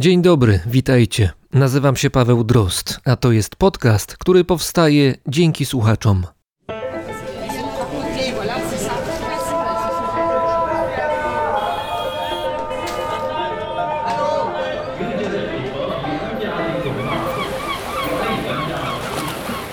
[0.00, 1.30] Dzień dobry, witajcie.
[1.52, 6.26] Nazywam się Paweł Drost, a to jest podcast, który powstaje dzięki słuchaczom.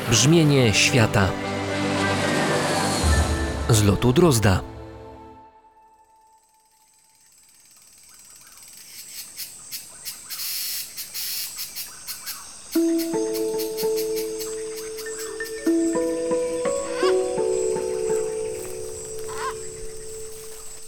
[0.10, 1.30] Brzmienie świata
[3.70, 4.75] z lotu Drozda.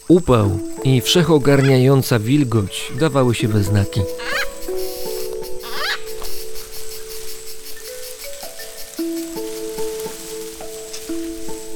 [0.07, 4.01] Upał i wszechogarniająca wilgoć dawały się we znaki.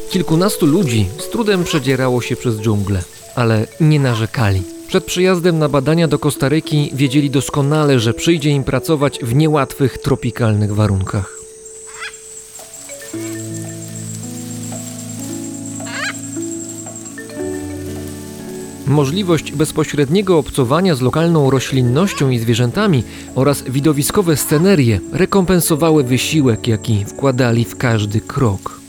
[0.09, 3.03] Kilkunastu ludzi z trudem przedzierało się przez dżunglę,
[3.35, 4.61] ale nie narzekali.
[4.87, 10.75] Przed przyjazdem na badania do Kostaryki wiedzieli doskonale, że przyjdzie im pracować w niełatwych tropikalnych
[10.75, 11.40] warunkach.
[18.91, 23.03] Możliwość bezpośredniego obcowania z lokalną roślinnością i zwierzętami
[23.35, 28.79] oraz widowiskowe scenerie rekompensowały wysiłek, jaki wkładali w każdy krok.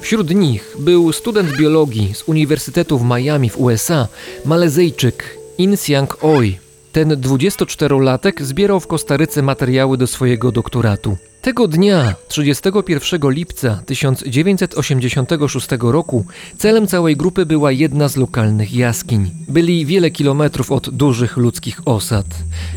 [0.00, 4.08] Wśród nich był student biologii z Uniwersytetu w Miami w USA,
[4.44, 6.58] Malezyjczyk Insiang Oi.
[6.92, 11.16] Ten 24-latek zbierał w Kostaryce materiały do swojego doktoratu.
[11.42, 16.24] Tego dnia, 31 lipca 1986 roku,
[16.58, 19.30] celem całej grupy była jedna z lokalnych jaskiń.
[19.48, 22.26] Byli wiele kilometrów od dużych ludzkich osad.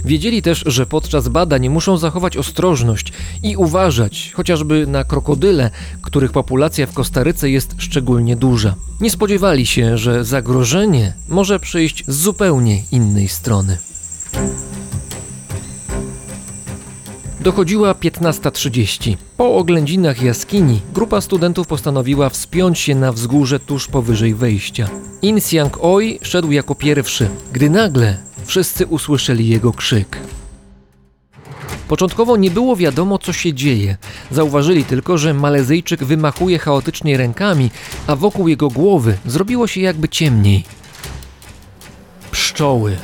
[0.05, 6.87] Wiedzieli też, że podczas badań muszą zachować ostrożność i uważać chociażby na krokodyle, których populacja
[6.87, 8.75] w Kostaryce jest szczególnie duża.
[9.01, 13.77] Nie spodziewali się, że zagrożenie może przyjść z zupełnie innej strony.
[17.42, 19.17] Dochodziła 15.30.
[19.38, 24.90] Po oględzinach jaskini grupa studentów postanowiła wspiąć się na wzgórze tuż powyżej wejścia.
[25.22, 30.18] Insiang Oi szedł jako pierwszy, gdy nagle wszyscy usłyszeli jego krzyk.
[31.88, 33.97] Początkowo nie było wiadomo, co się dzieje.
[34.31, 37.72] Zauważyli tylko, że Malezyjczyk wymachuje chaotycznie rękami,
[38.07, 40.63] a wokół jego głowy zrobiło się jakby ciemniej.
[42.31, 42.97] Pszczoły.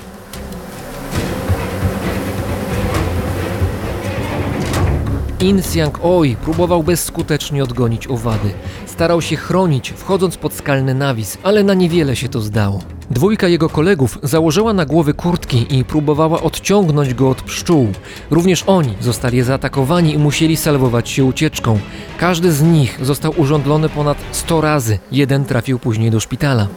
[5.47, 8.49] Insiang Oi próbował bezskutecznie odgonić owady.
[8.85, 12.79] Starał się chronić, wchodząc pod skalny nawis, ale na niewiele się to zdało.
[13.11, 17.87] Dwójka jego kolegów założyła na głowy kurtki i próbowała odciągnąć go od pszczół.
[18.31, 21.79] Również oni zostali zaatakowani i musieli salwować się ucieczką.
[22.17, 26.67] Każdy z nich został urządlony ponad 100 razy, jeden trafił później do szpitala.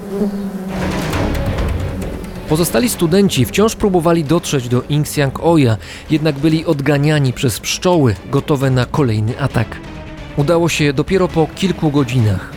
[2.51, 5.77] Pozostali studenci wciąż próbowali dotrzeć do Inxiang Oya,
[6.11, 9.77] jednak byli odganiani przez pszczoły gotowe na kolejny atak.
[10.37, 12.53] Udało się dopiero po kilku godzinach.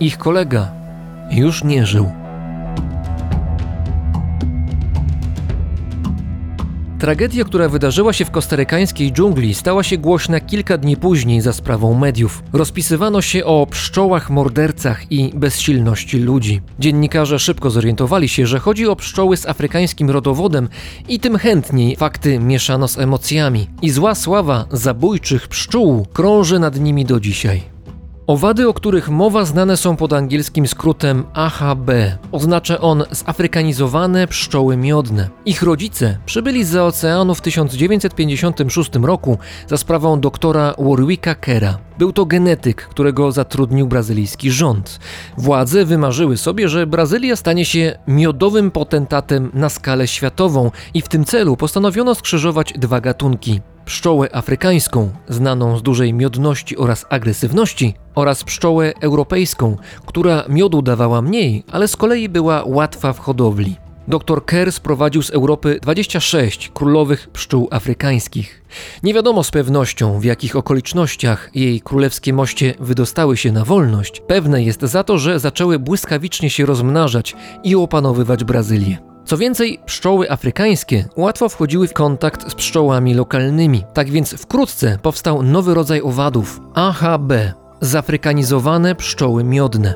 [0.00, 0.68] Ich kolega
[1.30, 2.23] już nie żył.
[6.98, 11.94] Tragedia, która wydarzyła się w kostarykańskiej dżungli, stała się głośna kilka dni później za sprawą
[11.94, 12.42] mediów.
[12.52, 16.60] Rozpisywano się o pszczołach mordercach i bezsilności ludzi.
[16.78, 20.68] Dziennikarze szybko zorientowali się, że chodzi o pszczoły z afrykańskim rodowodem
[21.08, 23.66] i tym chętniej fakty mieszano z emocjami.
[23.82, 27.73] I zła sława zabójczych pszczół krąży nad nimi do dzisiaj.
[28.26, 31.90] Owady, o których mowa, znane są pod angielskim skrótem AHB.
[32.32, 35.28] Oznacza on zafrykanizowane pszczoły miodne.
[35.46, 41.78] Ich rodzice przybyli z oceanu w 1956 roku za sprawą doktora Warwicka Kera.
[41.98, 45.00] Był to genetyk, którego zatrudnił brazylijski rząd.
[45.38, 51.24] Władze wymarzyły sobie, że Brazylia stanie się miodowym potentatem na skalę światową i w tym
[51.24, 58.92] celu postanowiono skrzyżować dwa gatunki pszczołę afrykańską, znaną z dużej miodności oraz agresywności, oraz pszczołę
[59.00, 63.76] europejską, która miodu dawała mniej, ale z kolei była łatwa w hodowli.
[64.08, 68.62] Dr Kerr sprowadził z Europy 26 królowych pszczół afrykańskich.
[69.02, 74.22] Nie wiadomo z pewnością, w jakich okolicznościach jej królewskie moście wydostały się na wolność.
[74.26, 79.13] Pewne jest za to, że zaczęły błyskawicznie się rozmnażać i opanowywać Brazylię.
[79.24, 83.84] Co więcej, pszczoły afrykańskie łatwo wchodziły w kontakt z pszczołami lokalnymi.
[83.94, 87.32] Tak więc wkrótce powstał nowy rodzaj owadów AHB
[87.80, 89.94] zafrykanizowane pszczoły miodne.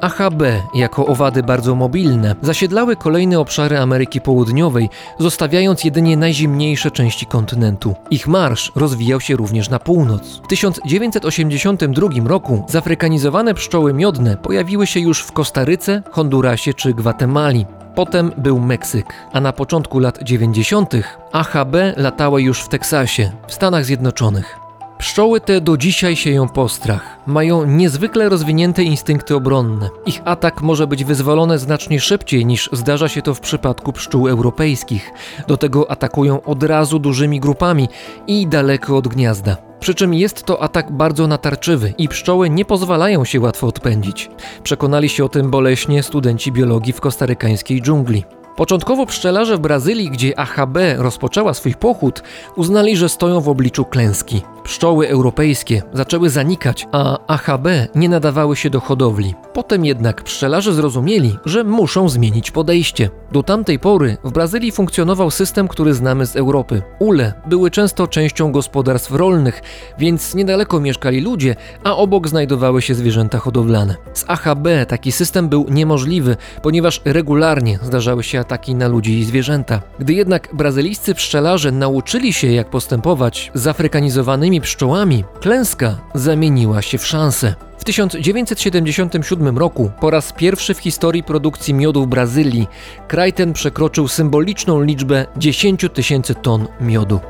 [0.00, 0.42] AHB,
[0.74, 7.94] jako owady bardzo mobilne, zasiedlały kolejne obszary Ameryki Południowej, zostawiając jedynie najzimniejsze części kontynentu.
[8.10, 10.40] Ich marsz rozwijał się również na północ.
[10.44, 17.66] W 1982 roku zafrykanizowane pszczoły miodne pojawiły się już w Kostaryce, Hondurasie czy Gwatemali.
[17.94, 20.94] Potem był Meksyk, a na początku lat 90.
[21.32, 24.67] AHB latały już w Teksasie, w Stanach Zjednoczonych.
[24.98, 27.18] Pszczoły te do dzisiaj sieją postrach.
[27.26, 29.88] Mają niezwykle rozwinięte instynkty obronne.
[30.06, 35.10] Ich atak może być wyzwolony znacznie szybciej niż zdarza się to w przypadku pszczół europejskich.
[35.48, 37.88] Do tego atakują od razu dużymi grupami
[38.26, 39.56] i daleko od gniazda.
[39.80, 44.30] Przy czym jest to atak bardzo natarczywy i pszczoły nie pozwalają się łatwo odpędzić.
[44.62, 48.24] Przekonali się o tym boleśnie studenci biologii w kostarykańskiej dżungli.
[48.56, 52.22] Początkowo pszczelarze w Brazylii, gdzie AHB rozpoczęła swój pochód,
[52.56, 54.42] uznali, że stoją w obliczu klęski.
[54.68, 59.34] Pszczoły europejskie zaczęły zanikać, a AHB nie nadawały się do hodowli.
[59.54, 63.10] Potem jednak pszczelarze zrozumieli, że muszą zmienić podejście.
[63.32, 66.82] Do tamtej pory w Brazylii funkcjonował system, który znamy z Europy.
[66.98, 69.62] Ule były często częścią gospodarstw rolnych,
[69.98, 73.94] więc niedaleko mieszkali ludzie, a obok znajdowały się zwierzęta hodowlane.
[74.14, 79.82] Z AHB taki system był niemożliwy, ponieważ regularnie zdarzały się ataki na ludzi i zwierzęta.
[79.98, 87.06] Gdy jednak brazylijscy pszczelarze nauczyli się, jak postępować z afrykanizowanymi pszczołami, klęska zamieniła się w
[87.06, 87.54] szansę.
[87.78, 92.66] W 1977 roku, po raz pierwszy w historii produkcji miodu w Brazylii,
[93.08, 97.20] kraj ten przekroczył symboliczną liczbę 10 tysięcy ton miodu.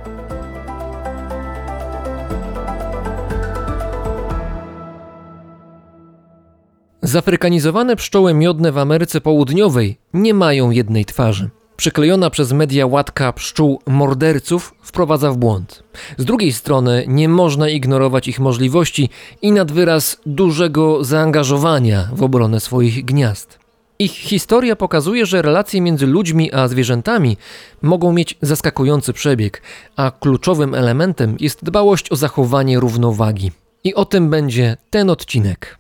[7.02, 11.50] Zafrykanizowane pszczoły miodne w Ameryce Południowej nie mają jednej twarzy.
[11.78, 15.82] Przyklejona przez media łatka pszczół morderców wprowadza w błąd.
[16.16, 19.10] Z drugiej strony nie można ignorować ich możliwości
[19.42, 23.58] i nadwyraz dużego zaangażowania w obronę swoich gniazd.
[23.98, 27.36] Ich historia pokazuje, że relacje między ludźmi a zwierzętami
[27.82, 29.62] mogą mieć zaskakujący przebieg,
[29.96, 33.52] a kluczowym elementem jest dbałość o zachowanie równowagi.
[33.84, 35.77] I o tym będzie ten odcinek.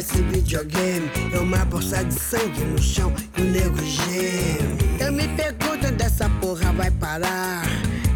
[0.00, 1.10] Parece videogame.
[1.32, 4.78] É uma bolsa de sangue no chão e o nego geme.
[4.98, 7.66] Eu me pergunto onde essa porra vai parar.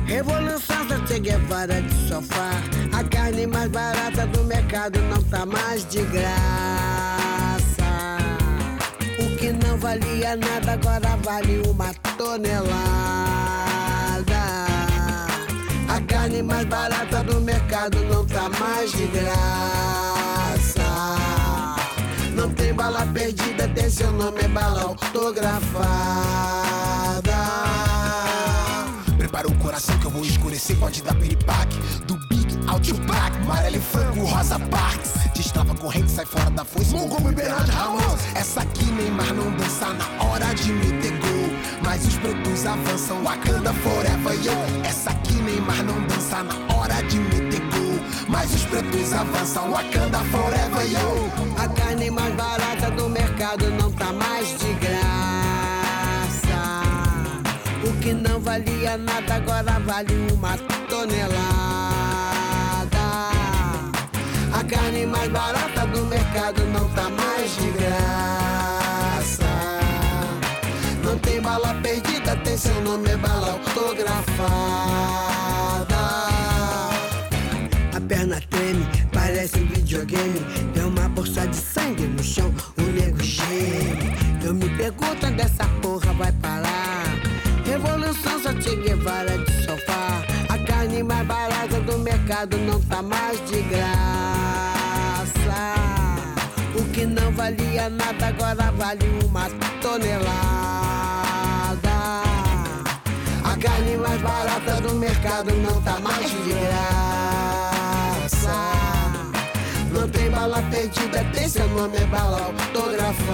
[0.07, 2.53] Revolução da Che Guevara de sofá.
[2.93, 6.25] A carne mais barata do mercado não tá mais de graça.
[9.19, 12.75] O que não valia nada agora vale uma tonelada.
[15.89, 20.05] A carne mais barata do mercado não tá mais de graça.
[22.45, 25.63] Não tem bala perdida, tem seu nome, é bala autografada.
[29.17, 31.79] Prepara o coração que eu vou escurecer, pode dar piripaque.
[32.07, 35.15] Do Big ao Tupac, amarelo e frango, rosa parks.
[35.35, 38.21] Destrava corrente, sai fora da foice, Montgomery e Bernard Ramos.
[38.35, 41.49] Essa aqui Neymar não dança na hora de meter gol.
[41.83, 44.53] Mas os pretos avançam, Wakanda forever, yo.
[44.87, 47.54] Essa aqui Neymar não dança na hora de meter gol.
[48.29, 51.31] Mas os pretos avançam, Wakanda forever, yo.
[51.63, 54.95] A carne mais barata do mercado não tá mais de graça.
[57.87, 60.57] O que não valia nada agora vale uma
[60.89, 61.35] tonelada.
[64.53, 69.45] A carne mais barata do mercado não tá mais de graça.
[71.05, 74.25] Não tem bala perdida, tem seu nome, é bala autografada.
[78.09, 80.41] Perna treme, parece um videogame.
[80.75, 84.15] Tem uma bolsa de sangue no chão, o nego geme.
[84.45, 87.05] Eu me pergunto onde essa porra vai parar.
[87.65, 90.23] Revolução só Che Guevara de sofá.
[90.51, 93.85] A carne mais barata do mercado não tá mais de graça.
[96.79, 99.49] O que não valia nada agora vale uma
[99.81, 100.35] tonelada.
[103.45, 107.84] A carne mais barata do mercado não tá mais de graça.
[109.93, 113.25] Não tem bala perdida, tem seu nome, é bala autografada.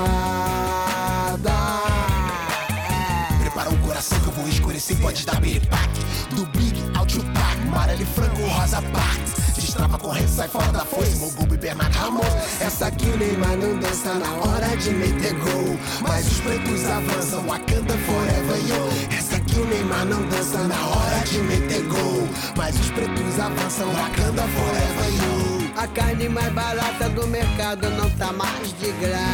[3.41, 6.01] Prepara o coração que eu vou escurecer, pode dar piripaque.
[6.35, 9.40] Do Big ao Tupac, amarelo e frango, rosa parks.
[9.81, 12.27] Destrava a corrente, sai fora da foice, e Bernard Ramos.
[12.61, 15.79] Essa aqui o Neymar não dança na hora de meter gol.
[16.03, 19.17] Mas os pretos avançam, Wakanda forever, yo.
[19.17, 22.29] Essa aqui o Neymar não dança na hora de meter gol.
[22.59, 25.73] Mas os pretos avançam, Wakanda forever, yo.
[25.79, 29.31] A carne mais barata do mercado não tá mais de graça.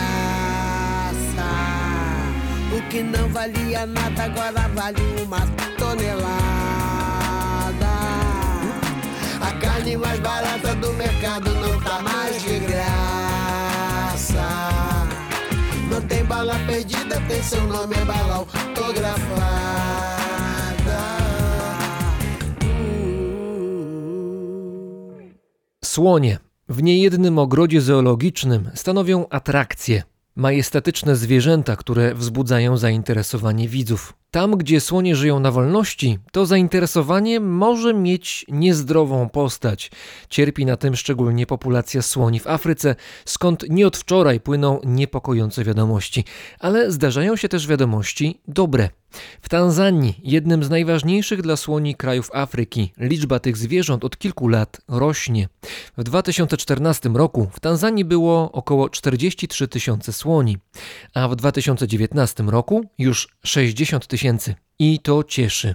[2.72, 5.40] O que não valia nada agora vale uma
[5.76, 6.55] tonelada.
[9.46, 14.46] A carne mais barata do mercado não tá mais de graça.
[15.90, 19.36] Não tem bala perdida, tem seu nome, é bala autografada.
[25.84, 26.38] Słonie
[26.68, 30.02] w niejednym ogrodzie zoologicznym stanowią atrakcję.
[30.36, 34.14] Majestatyczne zwierzęta, które wzbudzają zainteresowanie widzów.
[34.30, 39.90] Tam, gdzie słonie żyją na wolności, to zainteresowanie może mieć niezdrową postać.
[40.28, 46.24] Cierpi na tym szczególnie populacja słoni w Afryce, skąd nie od wczoraj płyną niepokojące wiadomości,
[46.58, 48.88] ale zdarzają się też wiadomości dobre.
[49.42, 54.80] W Tanzanii, jednym z najważniejszych dla słoni krajów Afryki, liczba tych zwierząt od kilku lat
[54.88, 55.48] rośnie.
[55.96, 60.58] W 2014 roku w Tanzanii było około 43 tysiące słoni,
[61.14, 64.54] a w 2019 roku już 60 tysięcy.
[64.78, 65.74] I to cieszy.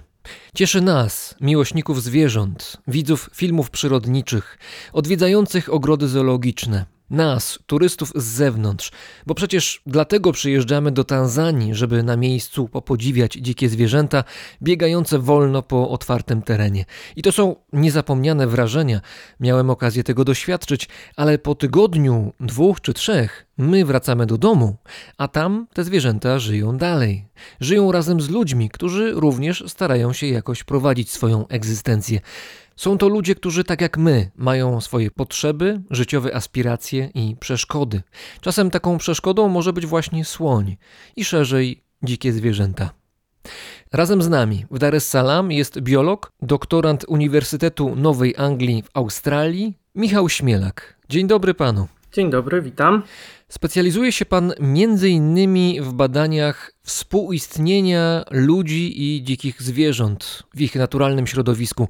[0.54, 4.58] Cieszy nas, miłośników zwierząt, widzów filmów przyrodniczych,
[4.92, 8.90] odwiedzających ogrody zoologiczne, nas, turystów z zewnątrz,
[9.26, 14.24] bo przecież dlatego przyjeżdżamy do Tanzanii, żeby na miejscu popodziwiać dzikie zwierzęta
[14.62, 16.84] biegające wolno po otwartym terenie.
[17.16, 19.00] I to są niezapomniane wrażenia.
[19.40, 24.76] Miałem okazję tego doświadczyć, ale po tygodniu, dwóch czy trzech, my wracamy do domu,
[25.18, 27.28] a tam te zwierzęta żyją dalej.
[27.60, 32.20] Żyją razem z ludźmi, którzy również starają się jakoś prowadzić swoją egzystencję.
[32.76, 38.02] Są to ludzie, którzy tak jak my mają swoje potrzeby, życiowe aspiracje i przeszkody.
[38.40, 40.76] Czasem taką przeszkodą może być właśnie słoń
[41.16, 42.90] i szerzej dzikie zwierzęta.
[43.92, 49.78] Razem z nami w Dar es Salaam jest biolog, doktorant Uniwersytetu Nowej Anglii w Australii,
[49.94, 50.96] Michał Śmielak.
[51.08, 51.88] Dzień dobry panu.
[52.12, 53.02] Dzień dobry, witam.
[53.52, 55.82] Specjalizuje się Pan m.in.
[55.82, 61.88] w badaniach współistnienia ludzi i dzikich zwierząt w ich naturalnym środowisku.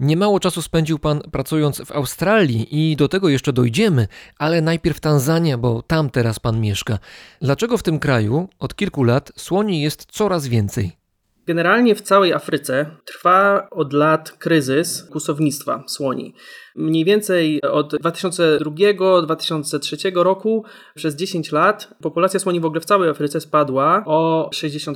[0.00, 5.58] Niemało czasu spędził Pan pracując w Australii i do tego jeszcze dojdziemy, ale najpierw Tanzania,
[5.58, 6.98] bo tam teraz Pan mieszka.
[7.40, 11.00] Dlaczego w tym kraju od kilku lat słoni jest coraz więcej?
[11.46, 16.34] Generalnie w całej Afryce trwa od lat kryzys kłusownictwa słoni.
[16.76, 23.40] Mniej więcej od 2002-2003 roku przez 10 lat populacja słoni w ogóle w całej Afryce
[23.40, 24.94] spadła o 60%.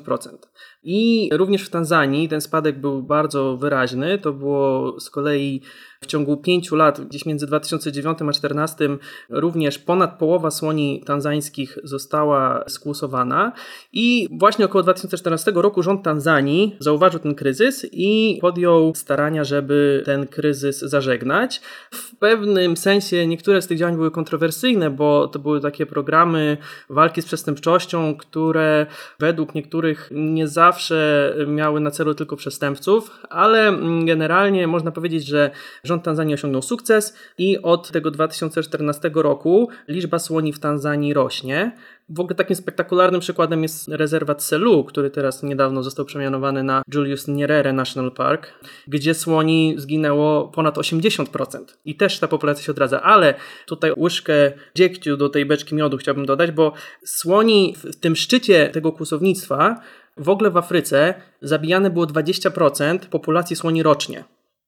[0.82, 4.18] I również w Tanzanii ten spadek był bardzo wyraźny.
[4.18, 5.62] To było z kolei
[6.04, 8.88] w ciągu pięciu lat, gdzieś między 2009 a 2014,
[9.30, 13.52] również ponad połowa słoni tanzańskich została skłusowana.
[13.92, 20.26] I właśnie około 2014 roku rząd Tanzanii zauważył ten kryzys i podjął starania, żeby ten
[20.26, 21.60] kryzys zażegnać.
[21.90, 26.56] W pewnym sensie niektóre z tych działań były kontrowersyjne, bo to były takie programy
[26.90, 28.86] walki z przestępczością, które
[29.18, 35.50] według niektórych nie zawsze miały na celu tylko przestępców, ale generalnie można powiedzieć, że
[35.84, 41.72] rząd Tanzanii osiągnął sukces i od tego 2014 roku liczba słoni w Tanzanii rośnie.
[42.08, 47.28] W ogóle takim spektakularnym przykładem jest rezerwat Selu, który teraz niedawno został przemianowany na Julius
[47.28, 48.52] Nyerere National Park,
[48.88, 51.64] gdzie słoni zginęło ponad 80%.
[51.84, 53.34] I też ta populacja się odradza, ale
[53.66, 56.72] tutaj łyżkę dziegciu do tej beczki miodu chciałbym dodać, bo
[57.04, 59.80] słoni w tym szczycie tego kłusownictwa
[60.16, 64.24] w ogóle w Afryce zabijane było 20% populacji słoni rocznie.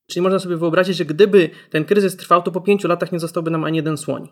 [0.07, 3.51] Czyli można sobie wyobrazić, że gdyby ten kryzys trwał, to po pięciu latach nie zostałby
[3.51, 4.29] nam ani jeden słoń.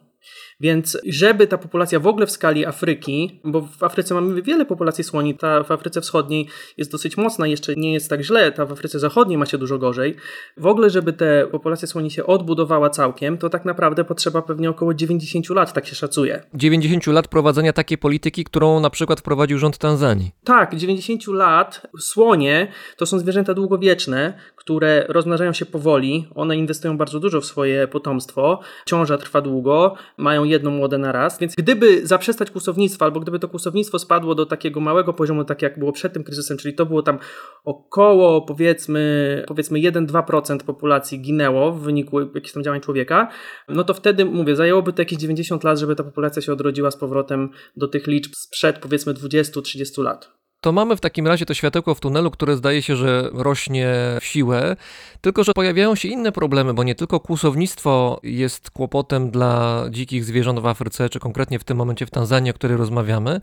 [0.60, 5.04] Więc żeby ta populacja w ogóle w skali Afryki, bo w Afryce mamy wiele populacji
[5.04, 6.46] słoni, ta w Afryce Wschodniej
[6.76, 9.78] jest dosyć mocna, jeszcze nie jest tak źle, ta w Afryce Zachodniej ma się dużo
[9.78, 10.16] gorzej.
[10.56, 14.94] W ogóle, żeby ta populacja słoni się odbudowała całkiem, to tak naprawdę potrzeba pewnie około
[14.94, 16.42] 90 lat, tak się szacuje.
[16.54, 20.30] 90 lat prowadzenia takiej polityki, którą na przykład wprowadził rząd Tanzanii.
[20.44, 21.86] Tak, 90 lat.
[22.00, 27.88] Słonie to są zwierzęta długowieczne, które rozmnażają się powoli, one inwestują bardzo dużo w swoje
[27.88, 33.38] potomstwo, ciąża trwa długo, mają jedną młodę na raz, więc gdyby zaprzestać kłusownictwa, albo gdyby
[33.38, 36.86] to kłusownictwo spadło do takiego małego poziomu, tak jak było przed tym kryzysem, czyli to
[36.86, 37.18] było tam
[37.64, 43.28] około powiedzmy, powiedzmy 1-2% populacji ginęło w wyniku jakichś tam działań człowieka,
[43.68, 46.96] no to wtedy, mówię, zajęłoby to jakieś 90 lat, żeby ta populacja się odrodziła z
[46.96, 50.43] powrotem do tych liczb sprzed powiedzmy 20-30 lat.
[50.64, 53.88] To mamy w takim razie to światełko w tunelu, które zdaje się, że rośnie
[54.20, 54.76] w siłę,
[55.20, 60.60] tylko że pojawiają się inne problemy, bo nie tylko kłusownictwo jest kłopotem dla dzikich zwierząt
[60.60, 63.40] w Afryce, czy konkretnie w tym momencie w Tanzanii, o której rozmawiamy,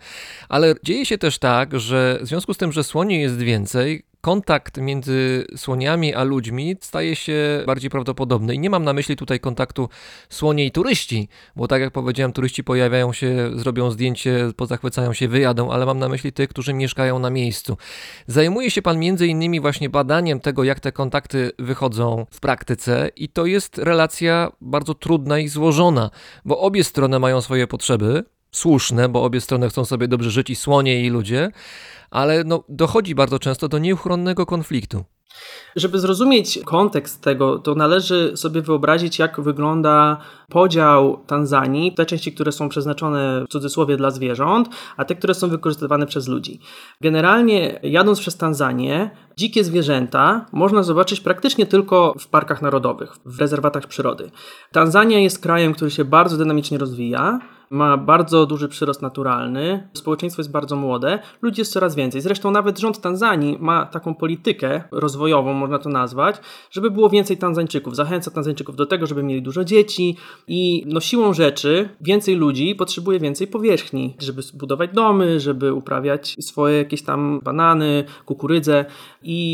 [0.50, 4.78] ale dzieje się też tak, że w związku z tym, że słoni jest więcej, kontakt
[4.78, 8.56] między słoniami a ludźmi staje się bardziej prawdopodobny.
[8.56, 9.90] I nie mam na myśli tutaj kontaktu
[10.30, 15.72] słonie i turyści, bo tak jak powiedziałem, turyści pojawiają się, zrobią zdjęcie, pozachwycają się, wyjadą,
[15.72, 17.78] ale mam na myśli tych, którzy mieszkają na miejscu.
[18.28, 23.30] Zajmuje się pan między innymi właśnie badaniem tego, jak te kontakty wychodzą w praktyce i
[23.30, 26.10] to jest relacja bardzo trudna i złożona,
[26.46, 30.56] bo obie strony mają swoje potrzeby, słuszne, bo obie strony chcą sobie dobrze żyć i
[30.56, 31.52] słonie i ludzie,
[32.12, 35.04] ale no, dochodzi bardzo często do nieuchronnego konfliktu.
[35.76, 40.18] Żeby zrozumieć kontekst tego, to należy sobie wyobrazić, jak wygląda
[40.50, 45.50] podział Tanzanii, te części, które są przeznaczone w cudzysłowie dla zwierząt, a te, które są
[45.50, 46.60] wykorzystywane przez ludzi.
[47.02, 53.88] Generalnie, jadąc przez Tanzanię, dzikie zwierzęta można zobaczyć praktycznie tylko w parkach narodowych, w rezerwatach
[53.88, 54.32] przyrody.
[54.72, 57.40] Tanzania jest krajem, który się bardzo dynamicznie rozwija
[57.72, 62.22] ma bardzo duży przyrost naturalny, społeczeństwo jest bardzo młode, ludzi jest coraz więcej.
[62.22, 66.36] Zresztą nawet rząd Tanzanii ma taką politykę rozwojową, można to nazwać,
[66.72, 67.96] żeby było więcej Tanzańczyków.
[67.96, 70.18] Zachęca Tanzańczyków do tego, żeby mieli dużo dzieci
[70.48, 76.78] i no siłą rzeczy więcej ludzi potrzebuje więcej powierzchni, żeby budować domy, żeby uprawiać swoje
[76.78, 78.86] jakieś tam banany, kukurydzę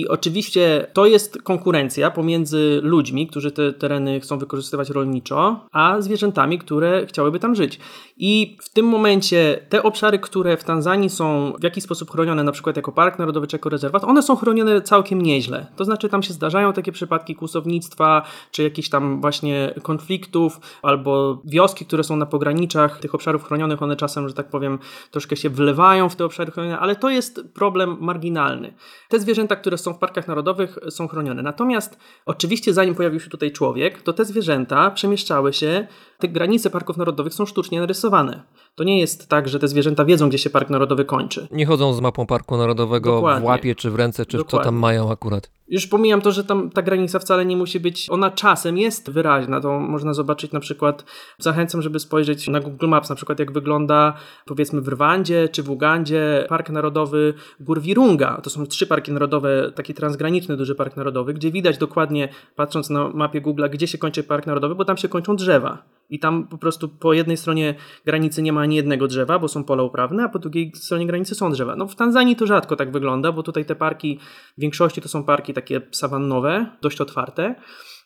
[0.09, 7.05] oczywiście to jest konkurencja pomiędzy ludźmi, którzy te tereny chcą wykorzystywać rolniczo, a zwierzętami, które
[7.05, 7.79] chciałyby tam żyć.
[8.17, 12.51] I w tym momencie te obszary, które w Tanzanii są w jakiś sposób chronione, na
[12.51, 15.67] przykład jako park narodowy czy jako rezerwat, one są chronione całkiem nieźle.
[15.75, 21.85] To znaczy tam się zdarzają takie przypadki kłusownictwa, czy jakichś tam właśnie konfliktów, albo wioski,
[21.85, 24.79] które są na pograniczach tych obszarów chronionych, one czasem, że tak powiem,
[25.11, 28.73] troszkę się wlewają w te obszary chronione, ale to jest problem marginalny.
[29.09, 31.41] Te zwierzęta, które są w parkach narodowych są chronione.
[31.41, 35.87] Natomiast oczywiście zanim pojawił się tutaj człowiek, to te zwierzęta przemieszczały się
[36.17, 38.43] te granice parków narodowych są sztucznie narysowane.
[38.75, 41.47] To nie jest tak, że te zwierzęta wiedzą, gdzie się park narodowy kończy.
[41.51, 43.41] Nie chodzą z mapą parku narodowego Dokładnie.
[43.41, 44.59] w łapie, czy w ręce, czy Dokładnie.
[44.59, 45.49] co tam mają akurat.
[45.67, 49.61] Już pomijam to, że tam ta granica wcale nie musi być, ona czasem jest wyraźna,
[49.61, 51.05] to można zobaczyć na przykład,
[51.37, 54.13] zachęcam, żeby spojrzeć na Google Maps, na przykład jak wygląda
[54.45, 58.41] powiedzmy w Rwandzie czy w Ugandzie Park Narodowy Gór Wirunga.
[58.43, 63.09] To są trzy parki narodowe, taki transgraniczny duży park narodowy, gdzie widać dokładnie, patrząc na
[63.09, 65.83] mapie Google, gdzie się kończy park narodowy, bo tam się kończą drzewa.
[66.09, 69.63] I tam po prostu po jednej stronie granicy nie ma ani jednego drzewa, bo są
[69.63, 71.75] pola uprawne, a po drugiej stronie granicy są drzewa.
[71.75, 74.19] No w Tanzanii to rzadko tak wygląda, bo tutaj te parki
[74.57, 77.55] w większości to są parki takie sawannowe, dość otwarte.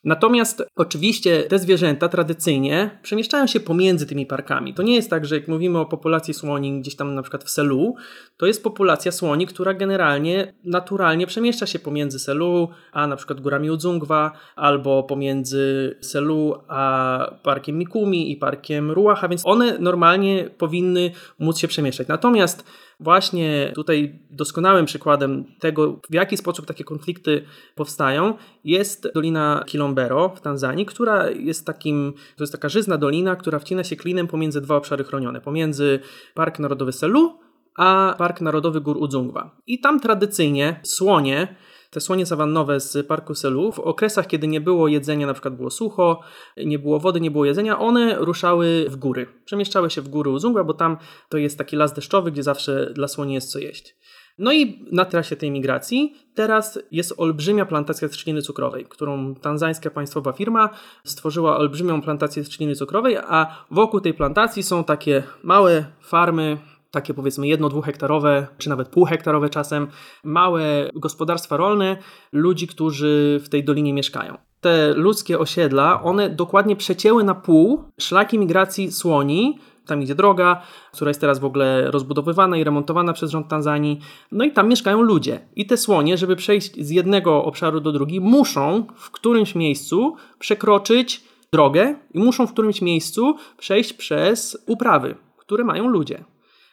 [0.03, 4.73] Natomiast oczywiście te zwierzęta tradycyjnie przemieszczają się pomiędzy tymi parkami.
[4.73, 7.49] To nie jest tak, że jak mówimy o populacji słoni gdzieś tam na przykład w
[7.49, 7.95] Selu,
[8.37, 13.71] to jest populacja słoni, która generalnie naturalnie przemieszcza się pomiędzy Selu a na przykład górami
[13.71, 21.57] Udzungwa, albo pomiędzy Selu a parkiem Mikumi i parkiem Ruacha, więc one normalnie powinny móc
[21.57, 22.07] się przemieszczać.
[22.07, 22.63] Natomiast
[23.01, 27.43] Właśnie tutaj doskonałym przykładem tego, w jaki sposób takie konflikty
[27.75, 28.33] powstają,
[28.63, 33.83] jest Dolina Kilombero w Tanzanii, która jest takim, to jest taka żyzna dolina, która wcina
[33.83, 35.99] się klinem pomiędzy dwa obszary chronione, pomiędzy
[36.33, 37.39] Park Narodowy Selu
[37.77, 39.55] a Park Narodowy Gór Udzungwa.
[39.67, 41.55] I tam tradycyjnie słonie
[41.91, 45.69] te słonie sawannowe z parku Selu w okresach, kiedy nie było jedzenia, na przykład było
[45.69, 46.19] sucho,
[46.65, 49.27] nie było wody, nie było jedzenia, one ruszały w góry.
[49.45, 50.97] Przemieszczały się w góry Uzungła, bo tam
[51.29, 53.95] to jest taki las deszczowy, gdzie zawsze dla słoni jest co jeść.
[54.37, 60.31] No i na trasie tej migracji teraz jest olbrzymia plantacja trzciny cukrowej, którą tanzańska państwowa
[60.31, 60.69] firma
[61.03, 66.57] stworzyła olbrzymią plantację trzciny cukrowej, a wokół tej plantacji są takie małe farmy
[66.91, 69.87] takie powiedzmy jedno, dwuhektarowe, czy nawet półhektarowe czasem,
[70.23, 71.97] małe gospodarstwa rolne
[72.31, 74.37] ludzi, którzy w tej dolinie mieszkają.
[74.61, 80.61] Te ludzkie osiedla, one dokładnie przecięły na pół szlaki migracji słoni, tam idzie droga,
[80.93, 83.99] która jest teraz w ogóle rozbudowywana i remontowana przez rząd Tanzanii.
[84.31, 85.39] No i tam mieszkają ludzie.
[85.55, 91.23] I te słonie, żeby przejść z jednego obszaru do drugiego, muszą w którymś miejscu przekroczyć
[91.53, 96.23] drogę i muszą w którymś miejscu przejść przez uprawy, które mają ludzie.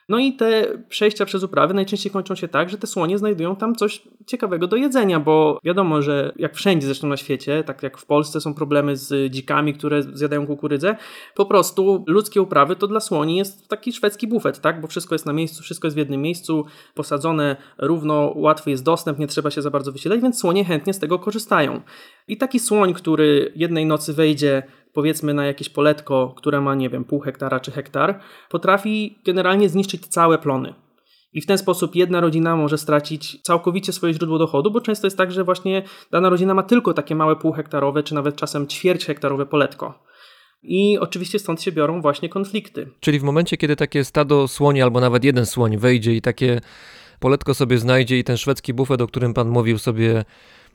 [0.09, 3.75] No i te przejścia przez uprawy najczęściej kończą się tak, że te słonie znajdują tam
[3.75, 8.07] coś ciekawego do jedzenia, bo wiadomo, że jak wszędzie zresztą na świecie, tak jak w
[8.07, 10.97] Polsce są problemy z dzikami, które zjadają kukurydzę,
[11.35, 14.81] po prostu ludzkie uprawy to dla słoni jest taki szwedzki bufet, tak?
[14.81, 19.18] Bo wszystko jest na miejscu, wszystko jest w jednym miejscu, posadzone równo, łatwy jest dostęp,
[19.18, 21.81] nie trzeba się za bardzo wysilać, więc słonie chętnie z tego korzystają.
[22.29, 27.05] I taki słoń, który jednej nocy wejdzie powiedzmy na jakieś poletko, które ma, nie wiem,
[27.05, 28.20] pół hektara czy hektar,
[28.51, 30.74] potrafi generalnie zniszczyć całe plony.
[31.33, 35.16] I w ten sposób jedna rodzina może stracić całkowicie swoje źródło dochodu, bo często jest
[35.16, 39.46] tak, że właśnie dana rodzina ma tylko takie małe półhektarowe, czy nawet czasem ćwierć hektarowe
[39.46, 40.05] poletko.
[40.62, 42.90] I oczywiście stąd się biorą właśnie konflikty.
[43.01, 46.61] Czyli w momencie, kiedy takie stado słoni, albo nawet jeden słoń wejdzie i takie
[47.20, 50.24] poletko sobie znajdzie i ten szwedzki bufet, o którym pan mówił, sobie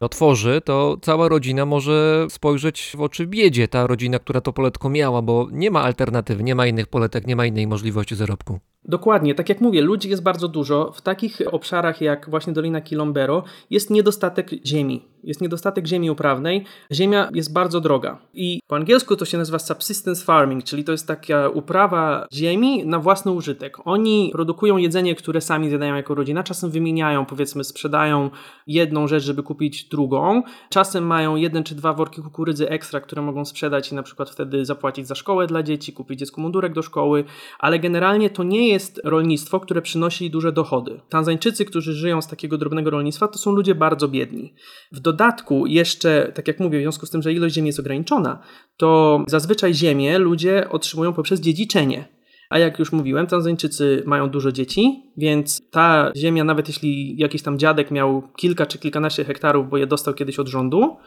[0.04, 5.22] otworzy, to cała rodzina może spojrzeć w oczy biedzie, ta rodzina, która to poletko miała,
[5.22, 8.60] bo nie ma alternatywy, nie ma innych poletek, nie ma innej możliwości zarobku.
[8.86, 10.92] Dokładnie, tak jak mówię, ludzi jest bardzo dużo.
[10.92, 15.02] W takich obszarach jak właśnie Dolina Kilombero jest niedostatek ziemi.
[15.24, 16.66] Jest niedostatek ziemi uprawnej.
[16.92, 18.18] Ziemia jest bardzo droga.
[18.34, 23.00] I po angielsku to się nazywa subsistence farming, czyli to jest taka uprawa ziemi na
[23.00, 23.78] własny użytek.
[23.86, 26.44] Oni produkują jedzenie, które sami zjadają jako rodzina.
[26.44, 28.30] Czasem wymieniają, powiedzmy, sprzedają
[28.68, 30.44] jedną rzecz, żeby kupić drugą.
[30.70, 34.66] Czasem mają jeden czy dwa worki kukurydzy ekstra, które mogą sprzedać i na przykład wtedy
[34.66, 37.24] zapłacić za szkołę dla dzieci, kupić dziecku mundurek do szkoły,
[37.60, 38.73] ale generalnie to nie jest
[39.04, 41.00] rolnictwo, które przynosi duże dochody.
[41.10, 44.54] Tanzańczycy, którzy żyją z takiego drobnego rolnictwa, to są ludzie bardzo biedni.
[44.92, 48.40] W dodatku jeszcze, tak jak mówię, w związku z tym, że ilość ziemi jest ograniczona,
[48.78, 52.06] to zazwyczaj ziemię ludzie otrzymują poprzez dziedziczenie.
[52.50, 57.60] A jak już mówiłem, Tanzańczycy mają dużo dzieci, więc ta ziemia, nawet jeśli jakiś tam
[57.60, 60.98] dziadek miał kilka czy kilkanaście hektarów, bo je dostał kiedyś od rządu,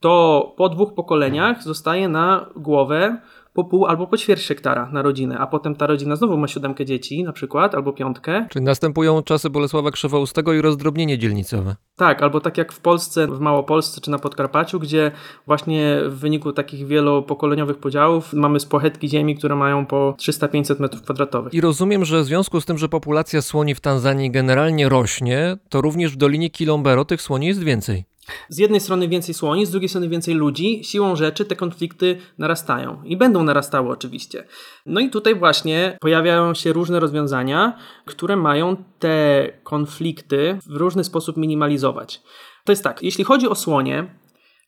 [0.00, 3.20] to po dwóch pokoleniach zostaje na głowę
[3.52, 6.84] po pół albo po ćwierć hektara na rodzinę, a potem ta rodzina znowu ma siódemkę
[6.84, 8.46] dzieci na przykład, albo piątkę.
[8.50, 11.76] Czyli następują czasy Bolesława Krzywoustego i rozdrobnienie dzielnicowe.
[11.96, 15.10] Tak, albo tak jak w Polsce, w Małopolsce czy na Podkarpaciu, gdzie
[15.46, 21.54] właśnie w wyniku takich wielopokoleniowych podziałów mamy spłachetki ziemi, które mają po 300-500 metrów kwadratowych.
[21.54, 25.80] I rozumiem, że w związku z tym, że populacja słoni w Tanzanii generalnie rośnie, to
[25.80, 28.04] również w Dolinie Kilombero tych słoni jest więcej.
[28.48, 30.80] Z jednej strony więcej słoni, z drugiej strony więcej ludzi.
[30.84, 34.44] Siłą rzeczy te konflikty narastają i będą narastały oczywiście.
[34.86, 41.36] No i tutaj właśnie pojawiają się różne rozwiązania, które mają te konflikty w różny sposób
[41.36, 42.22] minimalizować.
[42.64, 44.14] To jest tak, jeśli chodzi o słonie,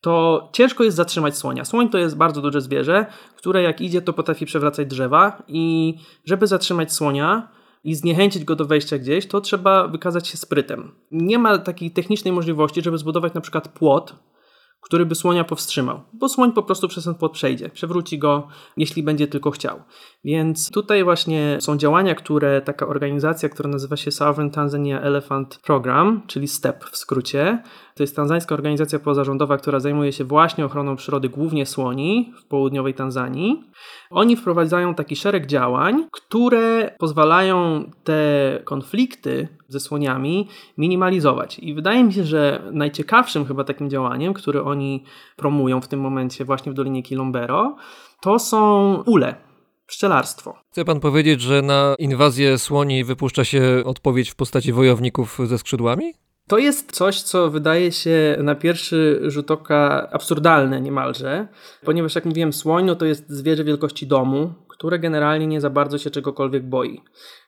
[0.00, 1.64] to ciężko jest zatrzymać słonia.
[1.64, 6.46] Słoń to jest bardzo duże zwierzę, które jak idzie, to potrafi przewracać drzewa i żeby
[6.46, 7.48] zatrzymać słonia,
[7.84, 10.92] i zniechęcić go do wejścia gdzieś, to trzeba wykazać się sprytem.
[11.10, 14.14] Nie ma takiej technicznej możliwości, żeby zbudować na przykład płot,
[14.84, 19.02] który by słonia powstrzymał, bo słoń po prostu przez ten płot przejdzie, przewróci go, jeśli
[19.02, 19.82] będzie tylko chciał.
[20.24, 26.22] Więc tutaj właśnie są działania, które taka organizacja, która nazywa się Southern Tanzania Elephant Program,
[26.26, 27.62] czyli STEP w skrócie,
[27.94, 32.94] to jest tanzańska organizacja pozarządowa, która zajmuje się właśnie ochroną przyrody, głównie słoni w południowej
[32.94, 33.64] Tanzanii.
[34.10, 41.58] Oni wprowadzają taki szereg działań, które pozwalają te konflikty ze słoniami minimalizować.
[41.58, 45.04] I wydaje mi się, że najciekawszym chyba takim działaniem, które oni
[45.36, 47.76] promują w tym momencie właśnie w Dolinie Kilombero,
[48.22, 49.34] to są ule,
[49.86, 50.54] pszczelarstwo.
[50.70, 56.23] Chce pan powiedzieć, że na inwazję słoni wypuszcza się odpowiedź w postaci wojowników ze skrzydłami?
[56.48, 61.48] To jest coś, co wydaje się na pierwszy rzut oka absurdalne niemalże,
[61.84, 65.98] ponieważ jak mówiłem, słoń no to jest zwierzę wielkości domu, które generalnie nie za bardzo
[65.98, 67.02] się czegokolwiek boi.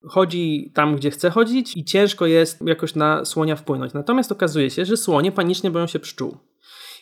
[0.09, 3.93] Chodzi tam, gdzie chce chodzić i ciężko jest jakoś na słonia wpłynąć.
[3.93, 6.37] Natomiast okazuje się, że słonie panicznie boją się pszczół.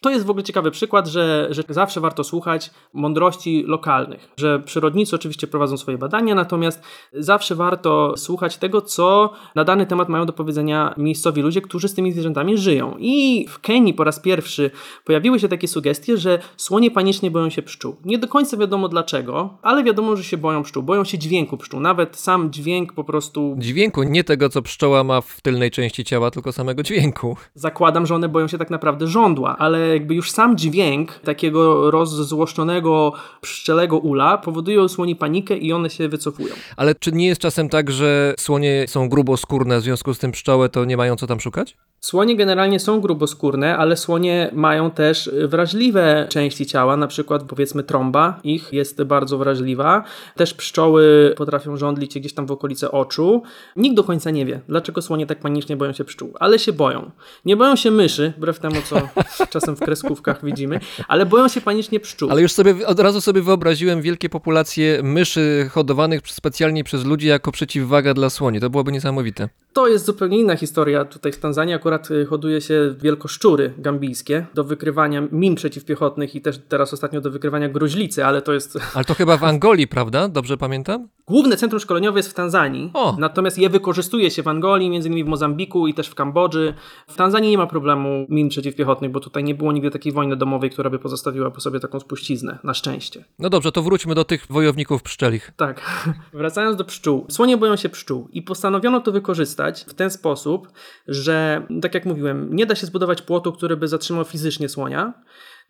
[0.04, 5.16] To jest w ogóle ciekawy przykład, że, że zawsze warto słuchać mądrości lokalnych, że przyrodnicy
[5.16, 10.32] oczywiście prowadzą swoje badania, natomiast zawsze warto słuchać tego, co na dany temat mają do
[10.32, 12.96] powiedzenia miejscowi ludzie, którzy z tymi zwierzętami żyją.
[12.98, 14.70] I w Kenii po raz pierwszy
[15.04, 17.96] pojawiły się takie sugestie, że słonie panicznie boją się pszczół.
[18.04, 20.82] Nie do końca wiadomo dlaczego, ale wiadomo, że się boją pszczół.
[20.82, 21.80] Boją się dźwięku pszczół.
[21.80, 23.56] Nawet sam dźwięk po prostu.
[23.58, 27.36] Dźwięku, nie tego, co pszczoła ma w tylnej części ciała, tylko samego dźwięku.
[27.54, 33.12] Zakładam, że one boją się tak naprawdę żądła, ale jakby już sam dźwięk takiego rozzłoszczonego
[33.40, 36.54] pszczelego ula powoduje u słoni panikę i one się wycofują.
[36.76, 40.68] Ale czy nie jest czasem tak, że słonie są gruboskórne, w związku z tym pszczoły
[40.68, 41.76] to nie mają co tam szukać?
[42.04, 48.40] Słonie generalnie są gruboskórne, ale słonie mają też wrażliwe części ciała, na przykład powiedzmy trąba
[48.44, 50.04] ich jest bardzo wrażliwa.
[50.37, 53.42] Też pszczoły potrafią żądlić gdzieś tam w okolice oczu.
[53.76, 57.11] Nikt do końca nie wie, dlaczego słonie tak panicznie boją się pszczół, ale się boją.
[57.44, 58.96] Nie boją się myszy, wbrew temu co
[59.52, 62.30] czasem w kreskówkach widzimy, ale boją się panicznie pszczół.
[62.30, 67.52] Ale już sobie od razu sobie wyobraziłem wielkie populacje myszy hodowanych specjalnie przez ludzi jako
[67.52, 68.60] przeciwwaga dla słoni.
[68.60, 69.48] To byłoby niesamowite.
[69.74, 71.04] To jest zupełnie inna historia.
[71.04, 76.60] Tutaj w Tanzanii akurat y, hoduje się wielkoszczury gambijskie do wykrywania min przeciwpiechotnych i też
[76.68, 78.78] teraz ostatnio do wykrywania gruźlicy, ale to jest...
[78.94, 80.28] Ale to chyba w Angolii, prawda?
[80.28, 81.08] Dobrze pamiętam?
[81.26, 83.16] Główne centrum szkoleniowe jest w Tanzanii, O.
[83.18, 86.74] natomiast je wykorzystuje się w Angolii, między innymi w Mozambiku i też w Kambodży.
[87.08, 90.70] W Tanzanii nie ma problemu min przeciwpiechotnych, bo tutaj nie było nigdy takiej wojny domowej,
[90.70, 93.24] która by pozostawiła po sobie taką spuściznę, na szczęście.
[93.38, 95.52] No dobrze, to wróćmy do tych wojowników pszczelich.
[95.56, 97.26] Tak, wracając do pszczół.
[97.28, 100.68] Słonie boją się pszczół i postanowiono to wykorzystać w ten sposób,
[101.09, 105.12] że, tak jak mówiłem, nie da się zbudować płotu, który by zatrzymał fizycznie słonia.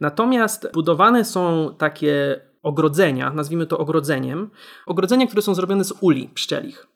[0.00, 4.50] Natomiast budowane są takie ogrodzenia, nazwijmy to ogrodzeniem,
[4.86, 6.93] ogrodzenia, które są zrobione z uli pszczelich.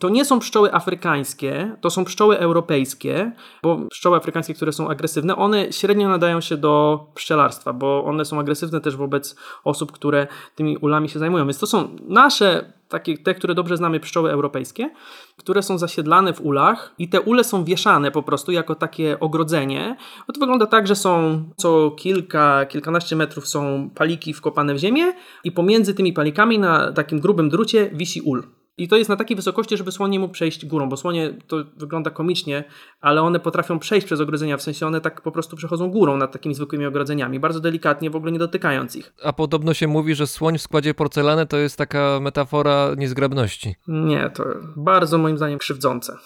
[0.00, 3.32] To nie są pszczoły afrykańskie, to są pszczoły europejskie,
[3.62, 8.40] bo pszczoły afrykańskie, które są agresywne, one średnio nadają się do pszczelarstwa, bo one są
[8.40, 11.44] agresywne też wobec osób, które tymi ulami się zajmują.
[11.44, 14.90] Więc to są nasze, takie, te, które dobrze znamy, pszczoły europejskie,
[15.36, 19.96] które są zasiedlane w ulach i te ule są wieszane po prostu jako takie ogrodzenie.
[20.28, 25.12] No to wygląda tak, że są co kilka, kilkanaście metrów są paliki wkopane w ziemię
[25.44, 28.59] i pomiędzy tymi palikami na takim grubym drucie wisi ul.
[28.80, 31.56] I to jest na takiej wysokości, żeby słoń nie mógł przejść górą, bo słonie to
[31.76, 32.64] wygląda komicznie,
[33.00, 36.32] ale one potrafią przejść przez ogrodzenia, w sensie one tak po prostu przechodzą górą nad
[36.32, 39.12] takimi zwykłymi ogrodzeniami, bardzo delikatnie, w ogóle nie dotykając ich.
[39.24, 43.74] A podobno się mówi, że słoń w składzie porcelany to jest taka metafora niezgrabności.
[43.88, 44.44] Nie, to
[44.76, 46.16] bardzo moim zdaniem krzywdzące.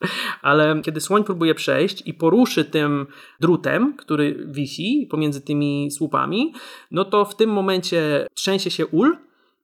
[0.42, 3.06] Ale kiedy słoń próbuje przejść i poruszy tym
[3.40, 6.52] drutem, który wisi pomiędzy tymi słupami,
[6.90, 9.16] no to w tym momencie trzęsie się ul,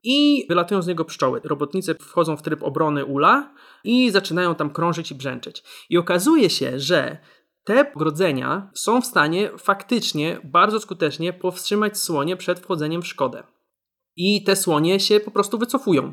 [0.07, 1.41] i wylatują z niego pszczoły.
[1.45, 5.63] Robotnice wchodzą w tryb obrony ula i zaczynają tam krążyć i brzęczeć.
[5.91, 7.19] I okazuje się, że
[7.65, 13.43] te ogrodzenia są w stanie faktycznie bardzo skutecznie powstrzymać słonie przed wchodzeniem w szkodę.
[14.17, 16.13] I te słonie się po prostu wycofują.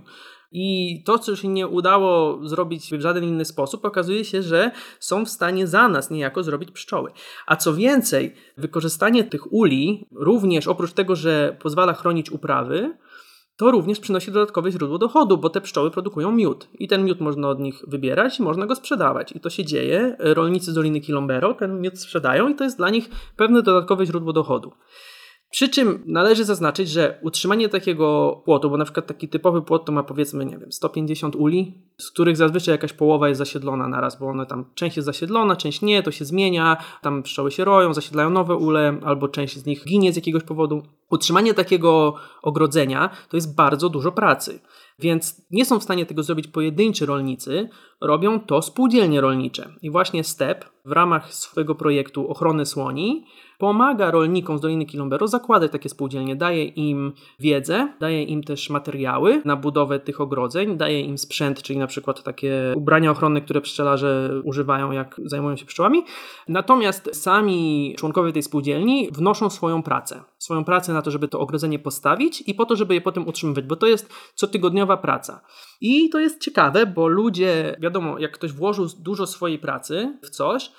[0.52, 5.26] I to, co się nie udało zrobić w żaden inny sposób, okazuje się, że są
[5.26, 7.12] w stanie za nas niejako zrobić pszczoły.
[7.46, 12.98] A co więcej, wykorzystanie tych uli również oprócz tego, że pozwala chronić uprawy,
[13.58, 17.50] to również przynosi dodatkowe źródło dochodu, bo te pszczoły produkują miód i ten miód można
[17.50, 19.32] od nich wybierać i można go sprzedawać.
[19.32, 20.16] I to się dzieje.
[20.20, 24.34] Rolnicy z Doliny Kilombero ten miód sprzedają i to jest dla nich pewne dodatkowe źródło
[24.34, 24.72] dochodu.
[25.54, 29.92] Przy czym należy zaznaczyć, że utrzymanie takiego płotu, bo na przykład taki typowy płot to
[29.92, 34.28] ma powiedzmy, nie wiem, 150 uli, z których zazwyczaj jakaś połowa jest zasiedlona naraz, bo
[34.28, 38.30] one tam część jest zasiedlona, część nie, to się zmienia, tam pszczoły się roją, zasiedlają
[38.30, 40.84] nowe ule, albo część z nich ginie z jakiegoś powodu.
[41.10, 44.60] Utrzymanie takiego ogrodzenia to jest bardzo dużo pracy.
[45.00, 47.70] Więc nie są w stanie tego zrobić pojedynczy rolnicy,
[48.02, 49.70] robią to spółdzielnie rolnicze.
[49.82, 53.26] I właśnie STEP w ramach swojego projektu ochrony słoni
[53.64, 59.42] pomaga rolnikom z Doliny Kilombero zakładać takie spółdzielnie, daje im wiedzę, daje im też materiały
[59.46, 64.42] na budowę tych ogrodzeń, daje im sprzęt, czyli na przykład takie ubrania ochronne, które pszczelarze
[64.44, 66.04] używają, jak zajmują się pszczołami.
[66.48, 70.24] Natomiast sami członkowie tej spółdzielni wnoszą swoją pracę.
[70.38, 73.66] Swoją pracę na to, żeby to ogrodzenie postawić i po to, żeby je potem utrzymywać,
[73.66, 75.42] bo to jest cotygodniowa praca.
[75.82, 80.72] I to jest ciekawe, bo ludzie, wiadomo, jak ktoś włożył dużo swojej pracy w coś,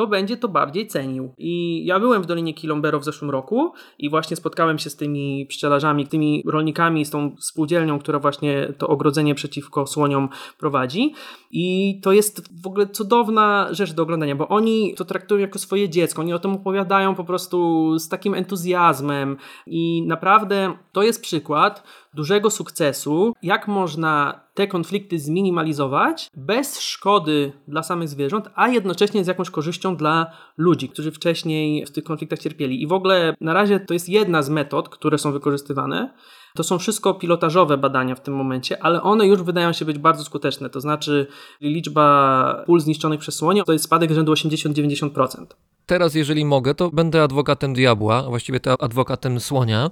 [0.00, 1.34] to będzie to bardziej cenił.
[1.38, 5.46] I ja byłem w Dolinie Kilombero w zeszłym roku i właśnie spotkałem się z tymi
[5.46, 11.14] pszczelarzami, tymi rolnikami, z tą spółdzielnią, która właśnie to ogrodzenie przeciwko słoniom prowadzi.
[11.50, 15.88] I to jest w ogóle cudowna rzecz do oglądania, bo oni to traktują jako swoje
[15.88, 19.36] dziecko, oni o tym opowiadają po prostu z takim entuzjazmem
[19.66, 21.82] i naprawdę to jest przykład
[22.14, 29.26] dużego sukcesu, jak można te konflikty zminimalizować bez szkody dla samych zwierząt, a jednocześnie z
[29.26, 32.82] jakąś korzyścią dla ludzi, którzy wcześniej w tych konfliktach cierpieli.
[32.82, 36.14] I w ogóle na razie to jest jedna z metod, które są wykorzystywane.
[36.54, 40.24] To są wszystko pilotażowe badania w tym momencie, ale one już wydają się być bardzo
[40.24, 40.70] skuteczne.
[40.70, 41.26] To znaczy
[41.60, 45.46] liczba pól zniszczonych przez słonie to jest spadek rzędu 80-90%
[45.90, 49.90] teraz, jeżeli mogę, to będę adwokatem diabła, właściwie to adwokatem słonia,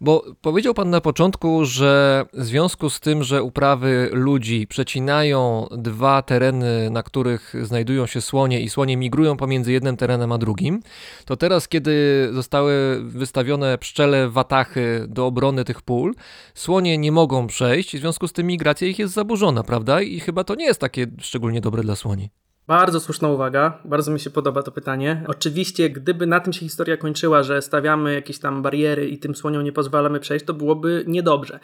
[0.00, 6.22] bo powiedział Pan na początku, że w związku z tym, że uprawy ludzi przecinają dwa
[6.22, 10.80] tereny, na których znajdują się słonie i słonie migrują pomiędzy jednym terenem a drugim,
[11.24, 16.14] to teraz, kiedy zostały wystawione pszczele watachy do obrony tych pól,
[16.54, 20.02] słonie nie mogą przejść, w związku z tym migracja ich jest zaburzona, prawda?
[20.02, 22.30] I chyba to nie jest takie szczególnie dobre dla słoni.
[22.68, 25.24] Bardzo słuszna uwaga, bardzo mi się podoba to pytanie.
[25.26, 29.64] Oczywiście, gdyby na tym się historia kończyła, że stawiamy jakieś tam bariery i tym słoniom
[29.64, 31.60] nie pozwalamy przejść, to byłoby niedobrze.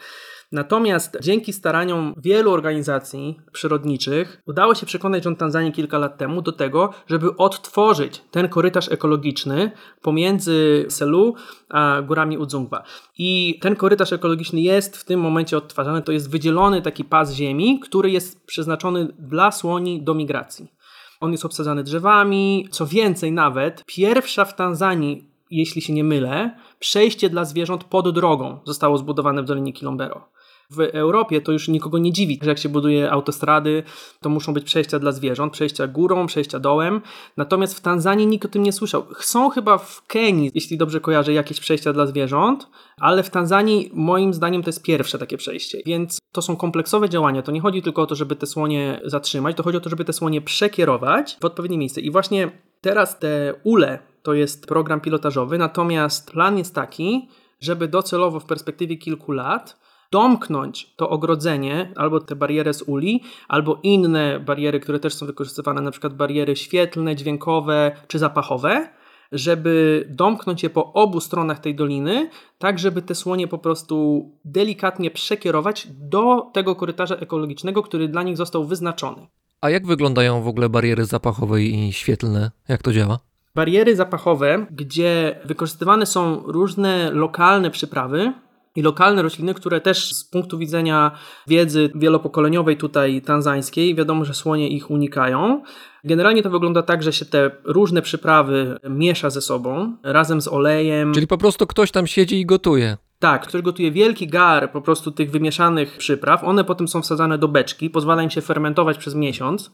[0.51, 6.51] Natomiast dzięki staraniom wielu organizacji przyrodniczych udało się przekonać rząd Tanzanii kilka lat temu do
[6.51, 11.35] tego, żeby odtworzyć ten korytarz ekologiczny pomiędzy Selu
[11.69, 12.83] a górami Udzungwa.
[13.17, 16.01] I ten korytarz ekologiczny jest w tym momencie odtwarzany.
[16.01, 20.74] To jest wydzielony taki pas ziemi, który jest przeznaczony dla słoni do migracji.
[21.19, 22.67] On jest obsadzany drzewami.
[22.71, 28.59] Co więcej, nawet pierwsza w Tanzanii, jeśli się nie mylę, przejście dla zwierząt pod drogą
[28.65, 30.34] zostało zbudowane w Dolinie Kilombero.
[30.69, 33.83] W Europie to już nikogo nie dziwi, że jak się buduje autostrady,
[34.21, 37.01] to muszą być przejścia dla zwierząt, przejścia górą, przejścia dołem.
[37.37, 39.05] Natomiast w Tanzanii nikt o tym nie słyszał.
[39.19, 44.33] Są chyba w Kenii, jeśli dobrze kojarzę, jakieś przejścia dla zwierząt, ale w Tanzanii moim
[44.33, 45.81] zdaniem to jest pierwsze takie przejście.
[45.85, 47.41] Więc to są kompleksowe działania.
[47.41, 50.05] To nie chodzi tylko o to, żeby te słonie zatrzymać, to chodzi o to, żeby
[50.05, 52.01] te słonie przekierować w odpowiednie miejsce.
[52.01, 52.51] I właśnie
[52.81, 58.97] teraz te ule to jest program pilotażowy, natomiast plan jest taki, żeby docelowo w perspektywie
[58.97, 59.84] kilku lat
[60.15, 65.81] domknąć to ogrodzenie, albo tę barierę z uli, albo inne bariery, które też są wykorzystywane,
[65.81, 68.89] na przykład bariery świetlne, dźwiękowe czy zapachowe,
[69.31, 75.11] żeby domknąć je po obu stronach tej doliny, tak żeby te słonie po prostu delikatnie
[75.11, 79.27] przekierować do tego korytarza ekologicznego, który dla nich został wyznaczony.
[79.61, 82.51] A jak wyglądają w ogóle bariery zapachowe i świetlne?
[82.67, 83.19] Jak to działa?
[83.55, 88.33] Bariery zapachowe, gdzie wykorzystywane są różne lokalne przyprawy,
[88.75, 91.11] i lokalne rośliny, które też z punktu widzenia
[91.47, 95.63] wiedzy wielopokoleniowej tutaj tanzańskiej, wiadomo, że słonie ich unikają.
[96.03, 101.13] Generalnie to wygląda tak, że się te różne przyprawy miesza ze sobą razem z olejem.
[101.13, 102.97] Czyli po prostu ktoś tam siedzi i gotuje.
[103.19, 106.43] Tak, który gotuje wielki gar po prostu tych wymieszanych przypraw.
[106.43, 109.71] One potem są wsadzane do beczki, pozwala im się fermentować przez miesiąc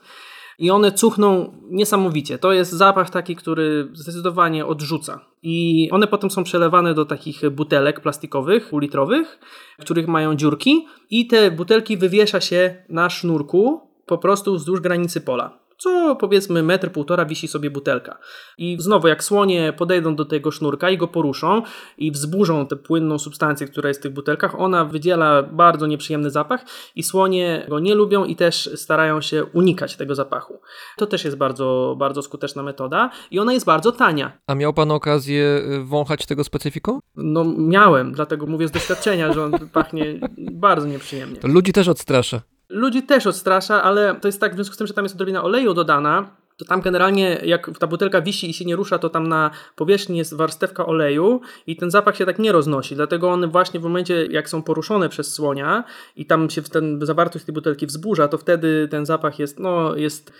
[0.59, 2.37] i one cuchną niesamowicie.
[2.37, 5.25] To jest zapach taki, który zdecydowanie odrzuca.
[5.43, 9.39] I one potem są przelewane do takich butelek plastikowych, półlitrowych,
[9.79, 15.21] w których mają dziurki i te butelki wywiesza się na sznurku po prostu wzdłuż granicy
[15.21, 18.17] pola co powiedzmy metr, półtora wisi sobie butelka.
[18.57, 21.61] I znowu, jak słonie podejdą do tego sznurka i go poruszą
[21.97, 26.65] i wzburzą tę płynną substancję, która jest w tych butelkach, ona wydziela bardzo nieprzyjemny zapach
[26.95, 30.61] i słonie go nie lubią i też starają się unikać tego zapachu.
[30.97, 34.37] To też jest bardzo, bardzo skuteczna metoda i ona jest bardzo tania.
[34.47, 36.99] A miał pan okazję y, wąchać tego specyfiku?
[37.15, 40.19] No miałem, dlatego mówię z doświadczenia, że on pachnie
[40.51, 41.39] bardzo nieprzyjemnie.
[41.43, 42.41] Ludzi też odstrasza.
[42.71, 45.43] Ludzi też odstrasza, ale to jest tak w związku z tym, że tam jest odrobina
[45.43, 49.27] oleju dodana, to tam generalnie jak ta butelka wisi i się nie rusza, to tam
[49.27, 52.95] na powierzchni jest warstewka oleju i ten zapach się tak nie roznosi.
[52.95, 55.83] Dlatego one właśnie w momencie, jak są poruszone przez słonia
[56.15, 60.33] i tam się ten zawartość tej butelki wzburza, to wtedy ten zapach jest, no jest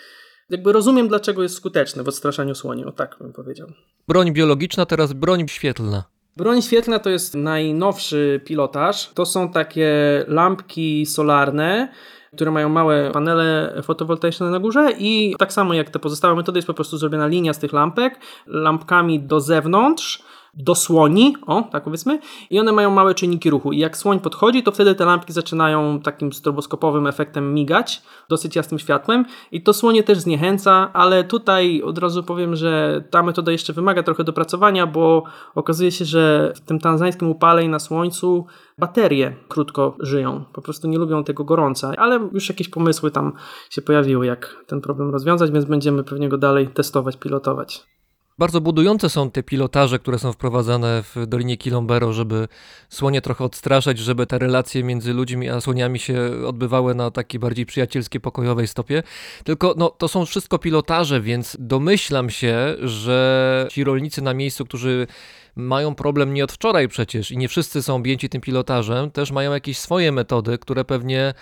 [0.50, 3.68] jakby rozumiem, dlaczego jest skuteczny w odstraszaniu słoni, o tak bym powiedział.
[4.08, 6.04] Broń biologiczna, teraz broń świetlna.
[6.38, 9.12] Broń świetlna to jest najnowszy pilotaż.
[9.14, 9.90] To są takie
[10.28, 11.92] lampki solarne,
[12.36, 16.68] które mają małe panele fotowoltaiczne na górze i tak samo jak te pozostałe metody jest
[16.68, 22.20] po prostu zrobiona linia z tych lampek, lampkami do zewnątrz, do słoni, o, tak powiedzmy,
[22.50, 23.72] i one mają małe czynniki ruchu.
[23.72, 28.80] I jak słoń podchodzi, to wtedy te lampki zaczynają takim stroboskopowym efektem migać, dosyć jasnym
[28.80, 33.74] światłem, i to słonie też zniechęca, ale tutaj od razu powiem, że ta metoda jeszcze
[33.74, 35.24] wymaga trochę dopracowania, bo
[35.56, 38.46] okazuje się, że w tym tanzańskim upale i na słońcu
[38.78, 40.46] baterie krótko żyją.
[40.54, 43.34] Po prostu nie lubią tego gorąca, ale już jakieś pomysły tam
[43.70, 47.92] się pojawiły, jak ten problem rozwiązać, więc będziemy pewnie go dalej testować, pilotować.
[48.42, 52.48] Bardzo budujące są te pilotaże, które są wprowadzane w Dolinie Kilombero, żeby
[52.90, 57.66] słonie trochę odstraszać, żeby te relacje między ludźmi a słoniami się odbywały na takiej bardziej
[57.66, 59.04] przyjacielskiej, pokojowej stopie.
[59.44, 65.08] Tylko no, to są wszystko pilotaże, więc domyślam się, że ci rolnicy na miejscu, którzy
[65.56, 69.54] mają problem nie od wczoraj przecież i nie wszyscy są objęci tym pilotażem, też mają
[69.54, 71.34] jakieś swoje metody, które pewnie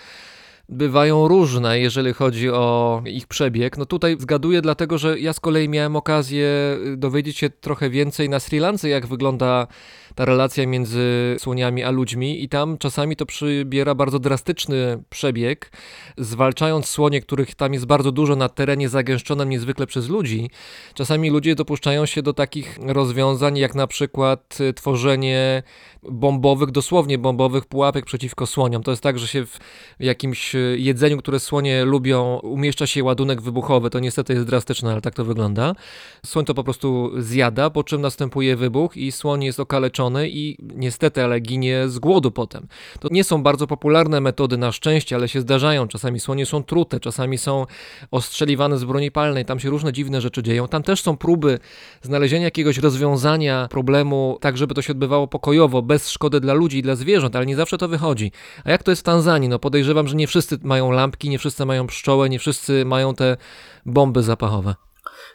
[0.70, 3.78] bywają różne, jeżeli chodzi o ich przebieg.
[3.78, 6.48] No tutaj zgaduję, dlatego że ja z kolei miałem okazję
[6.96, 9.66] dowiedzieć się trochę więcej na Sri Lance, jak wygląda
[10.14, 15.72] ta relacja między słoniami a ludźmi, i tam czasami to przybiera bardzo drastyczny przebieg,
[16.18, 20.50] zwalczając słonie, których tam jest bardzo dużo na terenie zagęszczonym niezwykle przez ludzi.
[20.94, 25.62] Czasami ludzie dopuszczają się do takich rozwiązań, jak na przykład tworzenie
[26.02, 28.82] bombowych, dosłownie bombowych pułapek przeciwko słoniom.
[28.82, 29.58] To jest tak, że się w
[30.00, 33.90] jakimś jedzeniu, które słonie lubią, umieszcza się ładunek wybuchowy.
[33.90, 35.74] To niestety jest drastyczne, ale tak to wygląda.
[36.26, 41.24] Słoń to po prostu zjada, po czym następuje wybuch i słoń jest okaleczony i niestety,
[41.24, 42.66] ale ginie z głodu potem.
[43.00, 45.88] To nie są bardzo popularne metody na szczęście, ale się zdarzają.
[45.88, 47.66] Czasami słonie są trute, czasami są
[48.10, 50.68] ostrzeliwane z broni palnej, tam się różne dziwne rzeczy dzieją.
[50.68, 51.58] Tam też są próby
[52.02, 56.82] znalezienia jakiegoś rozwiązania problemu, tak żeby to się odbywało pokojowo, bez szkody dla ludzi i
[56.82, 58.32] dla zwierząt, ale nie zawsze to wychodzi.
[58.64, 59.48] A jak to jest w Tanzanii?
[59.48, 63.36] No podejrzewam, że nie wszyscy mają lampki, nie wszyscy mają pszczoły, nie wszyscy mają te
[63.86, 64.74] bomby zapachowe.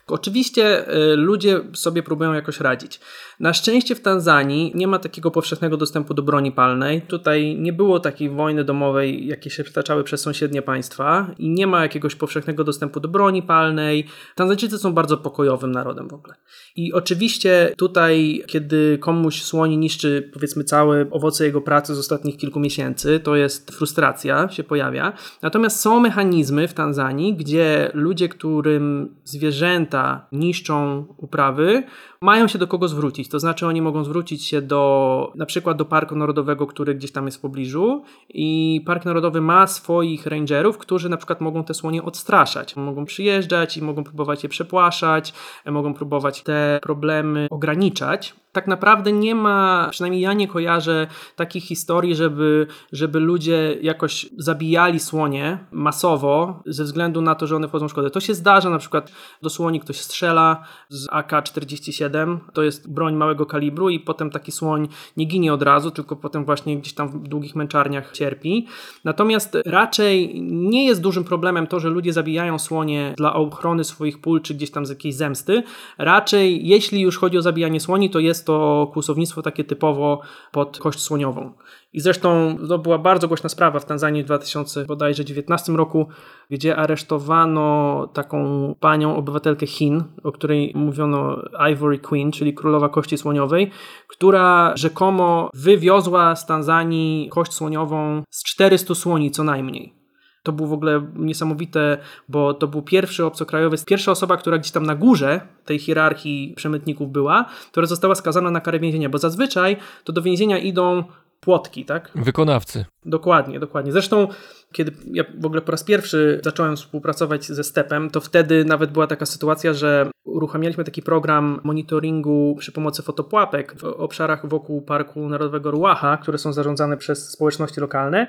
[0.07, 2.99] Oczywiście y, ludzie sobie próbują jakoś radzić.
[3.39, 7.01] Na szczęście w Tanzanii nie ma takiego powszechnego dostępu do broni palnej.
[7.01, 11.81] Tutaj nie było takiej wojny domowej, jakie się przytaczały przez sąsiednie państwa i nie ma
[11.81, 14.07] jakiegoś powszechnego dostępu do broni palnej.
[14.35, 16.35] Tanzańczycy są bardzo pokojowym narodem w ogóle.
[16.75, 22.59] I oczywiście tutaj, kiedy komuś słoń niszczy powiedzmy całe owoce jego pracy z ostatnich kilku
[22.59, 25.13] miesięcy, to jest frustracja, się pojawia.
[25.41, 31.83] Natomiast są mechanizmy w Tanzanii, gdzie ludzie, którym zwierzęta niszczą uprawy,
[32.25, 33.29] mają się do kogo zwrócić.
[33.29, 37.25] To znaczy oni mogą zwrócić się do na przykład do Parku Narodowego, który gdzieś tam
[37.25, 42.03] jest w pobliżu i Park Narodowy ma swoich rangerów, którzy na przykład mogą te słonie
[42.03, 42.75] odstraszać.
[42.75, 45.33] Mogą przyjeżdżać i mogą próbować je przepłaszać,
[45.65, 48.44] mogą próbować te problemy ograniczać.
[48.55, 54.99] Tak naprawdę nie ma, przynajmniej ja nie kojarzę takich historii, żeby, żeby ludzie jakoś zabijali
[54.99, 58.09] słonie masowo ze względu na to, że one wchodzą w szkodę.
[58.09, 63.45] To się zdarza, na przykład do słoni ktoś strzela z AK-47, to jest broń małego
[63.45, 64.87] kalibru i potem taki słoń
[65.17, 68.67] nie ginie od razu, tylko potem właśnie gdzieś tam w długich męczarniach cierpi.
[69.03, 74.41] Natomiast raczej nie jest dużym problemem to, że ludzie zabijają słonie dla ochrony swoich pól,
[74.41, 75.63] czy gdzieś tam z jakiejś zemsty.
[75.97, 80.21] Raczej, jeśli już chodzi o zabijanie słoni, to jest to kłusownictwo takie typowo
[80.51, 81.53] pod kość słoniową.
[81.93, 86.07] I zresztą to była bardzo głośna sprawa w Tanzanii w 2019 roku,
[86.49, 91.37] gdzie aresztowano taką panią obywatelkę Chin, o której mówiono
[91.71, 93.71] Ivory Queen, czyli królowa kości słoniowej,
[94.07, 100.04] która rzekomo wywiozła z Tanzanii kość słoniową z 400 słoni co najmniej.
[100.45, 101.97] To było w ogóle niesamowite,
[102.29, 107.11] bo to był pierwszy obcokrajowiec, pierwsza osoba, która gdzieś tam na górze tej hierarchii przemytników
[107.11, 111.03] była, która została skazana na karę więzienia, bo zazwyczaj to do więzienia idą
[111.39, 112.11] płotki, tak?
[112.15, 112.85] Wykonawcy.
[113.05, 113.91] Dokładnie, dokładnie.
[113.91, 114.27] Zresztą,
[114.71, 119.07] kiedy ja w ogóle po raz pierwszy zacząłem współpracować ze Stepem, to wtedy nawet była
[119.07, 125.71] taka sytuacja, że uruchamialiśmy taki program monitoringu przy pomocy fotopułapek w obszarach wokół Parku Narodowego
[125.71, 128.27] Ruaha, które są zarządzane przez społeczności lokalne.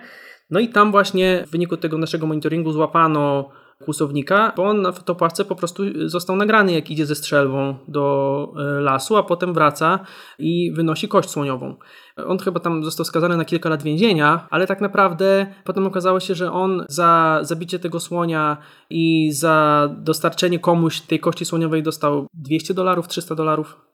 [0.51, 3.51] No i tam właśnie w wyniku tego naszego monitoringu złapano
[3.85, 8.81] kłusownika, bo on na fotopułapce po prostu został nagrany, jak idzie ze strzelbą do e,
[8.81, 9.99] lasu, a potem wraca
[10.39, 11.77] i wynosi kość słoniową.
[12.27, 16.35] On chyba tam został skazany na kilka lat więzienia, ale tak naprawdę potem okazało się,
[16.35, 18.57] że on za zabicie tego słonia
[18.91, 23.87] i za dostarczenie komuś tej kości słoniowej dostał 200 dolarów, 300 dolarów.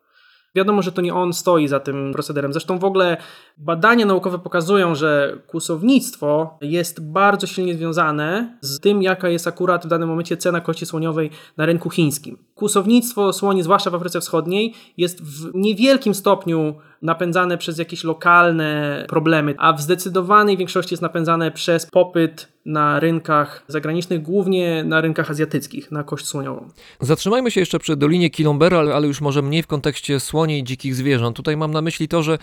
[0.54, 2.52] Wiadomo, że to nie on stoi za tym procederem.
[2.52, 3.16] Zresztą w ogóle
[3.58, 9.88] badania naukowe pokazują, że kłusownictwo jest bardzo silnie związane z tym, jaka jest akurat w
[9.88, 12.38] danym momencie cena kości słoniowej na rynku chińskim.
[12.54, 19.54] Kłusownictwo słoni, zwłaszcza w Afryce Wschodniej, jest w niewielkim stopniu napędzane przez jakieś lokalne problemy,
[19.58, 25.90] a w zdecydowanej większości jest napędzane przez popyt na rynkach zagranicznych, głównie na rynkach azjatyckich,
[25.90, 26.68] na kość słoniową.
[27.00, 30.94] Zatrzymajmy się jeszcze przy Dolinie Kilombero, ale, już może mniej w kontekście słoni i dzikich
[30.94, 31.36] zwierząt.
[31.36, 32.38] Tutaj mam na myśli to, że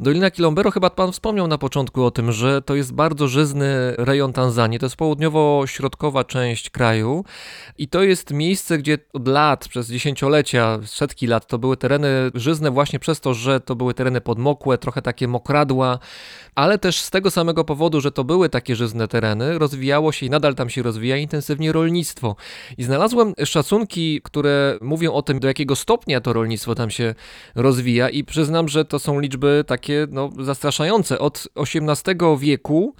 [0.00, 4.32] Dolina Kilombero, chyba pan wspomniał na początku o tym, że to jest bardzo żyzny rejon
[4.32, 7.24] Tanzanii, to jest południowo-środkowa część kraju
[7.78, 12.70] i to jest miejsce, gdzie od lat, przez dziesięciolecia, setki lat, to były tereny żyzne
[12.70, 15.98] właśnie przez to, że to były tereny podmokłe, trochę takie mokradła,
[16.54, 20.30] ale też z tego samego powodu, że to były takie żyzne tereny, rozwijało się i
[20.30, 22.36] nadal tam się rozwija intensywnie rolnictwo.
[22.78, 27.14] I znalazłem szacunki, które mówią o tym, do jakiego stopnia to rolnictwo tam się
[27.54, 31.18] rozwija i przyznam, że to są liczby takie no, zastraszające.
[31.18, 32.94] Od XVIII wieku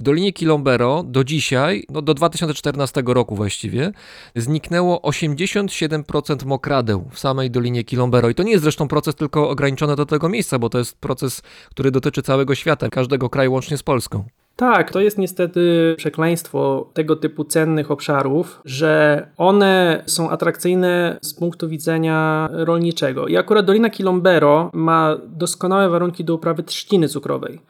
[0.00, 3.92] w Dolinie Kilombero do dzisiaj, no do 2014 roku właściwie,
[4.36, 8.28] zniknęło 87% mokradeł w samej Dolinie Kilombero.
[8.28, 11.42] I to nie jest zresztą proces tylko ograniczony do tego miejsca, bo to jest proces,
[11.70, 14.24] który dotyczy całego świata, każdego kraju łącznie z Polską.
[14.56, 21.68] Tak, to jest niestety przekleństwo tego typu cennych obszarów, że one są atrakcyjne z punktu
[21.68, 23.26] widzenia rolniczego.
[23.26, 27.60] I akurat Dolina Kilombero ma doskonałe warunki do uprawy trzciny cukrowej.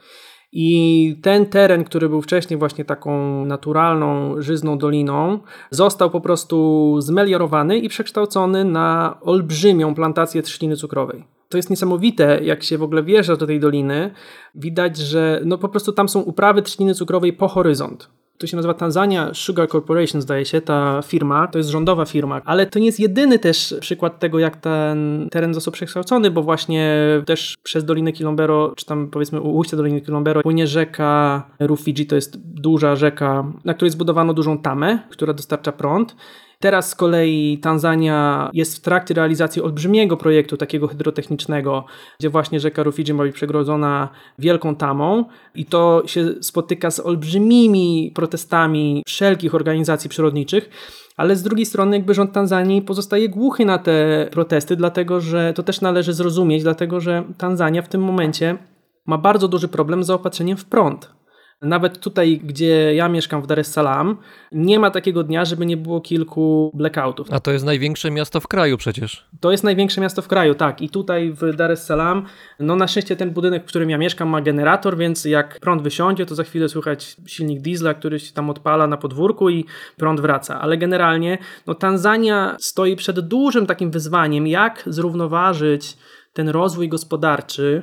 [0.51, 5.39] I ten teren, który był wcześniej właśnie taką naturalną, żyzną doliną,
[5.69, 11.23] został po prostu zmeliorowany i przekształcony na olbrzymią plantację trzciny cukrowej.
[11.49, 14.11] To jest niesamowite, jak się w ogóle wjeżdża do tej doliny.
[14.55, 18.09] Widać, że no po prostu tam są uprawy trzciny cukrowej po horyzont.
[18.41, 21.47] To się nazywa Tanzania Sugar Corporation, zdaje się, ta firma.
[21.47, 25.53] To jest rządowa firma, ale to nie jest jedyny też przykład tego, jak ten teren
[25.53, 30.41] został przekształcony, bo właśnie też przez Dolinę Kilombero, czy tam powiedzmy u ujścia Doliny Kilombero,
[30.41, 36.15] płynie rzeka Rufiji, to jest duża rzeka, na której zbudowano dużą tamę, która dostarcza prąd.
[36.61, 41.85] Teraz z kolei Tanzania jest w trakcie realizacji olbrzymiego projektu takiego hydrotechnicznego,
[42.19, 44.09] gdzie właśnie rzeka Rufiji ma być przegrodzona
[44.39, 50.69] wielką tamą i to się spotyka z olbrzymimi protestami wszelkich organizacji przyrodniczych.
[51.17, 55.63] Ale z drugiej strony, jakby rząd Tanzanii pozostaje głuchy na te protesty, dlatego że to
[55.63, 58.57] też należy zrozumieć, dlatego że Tanzania w tym momencie
[59.05, 61.20] ma bardzo duży problem z zaopatrzeniem w prąd.
[61.61, 64.17] Nawet tutaj, gdzie ja mieszkam w Dar es Salaam,
[64.51, 67.27] nie ma takiego dnia, żeby nie było kilku blackoutów.
[67.31, 69.25] A to jest największe miasto w kraju przecież.
[69.39, 70.81] To jest największe miasto w kraju, tak.
[70.81, 72.25] I tutaj w Dar es Salaam,
[72.59, 76.25] no na szczęście ten budynek, w którym ja mieszkam, ma generator, więc jak prąd wysiądzie,
[76.25, 79.65] to za chwilę słychać silnik diesla, który się tam odpala na podwórku i
[79.97, 80.61] prąd wraca.
[80.61, 81.37] Ale generalnie,
[81.67, 85.97] no Tanzania stoi przed dużym takim wyzwaniem, jak zrównoważyć
[86.33, 87.81] ten rozwój gospodarczy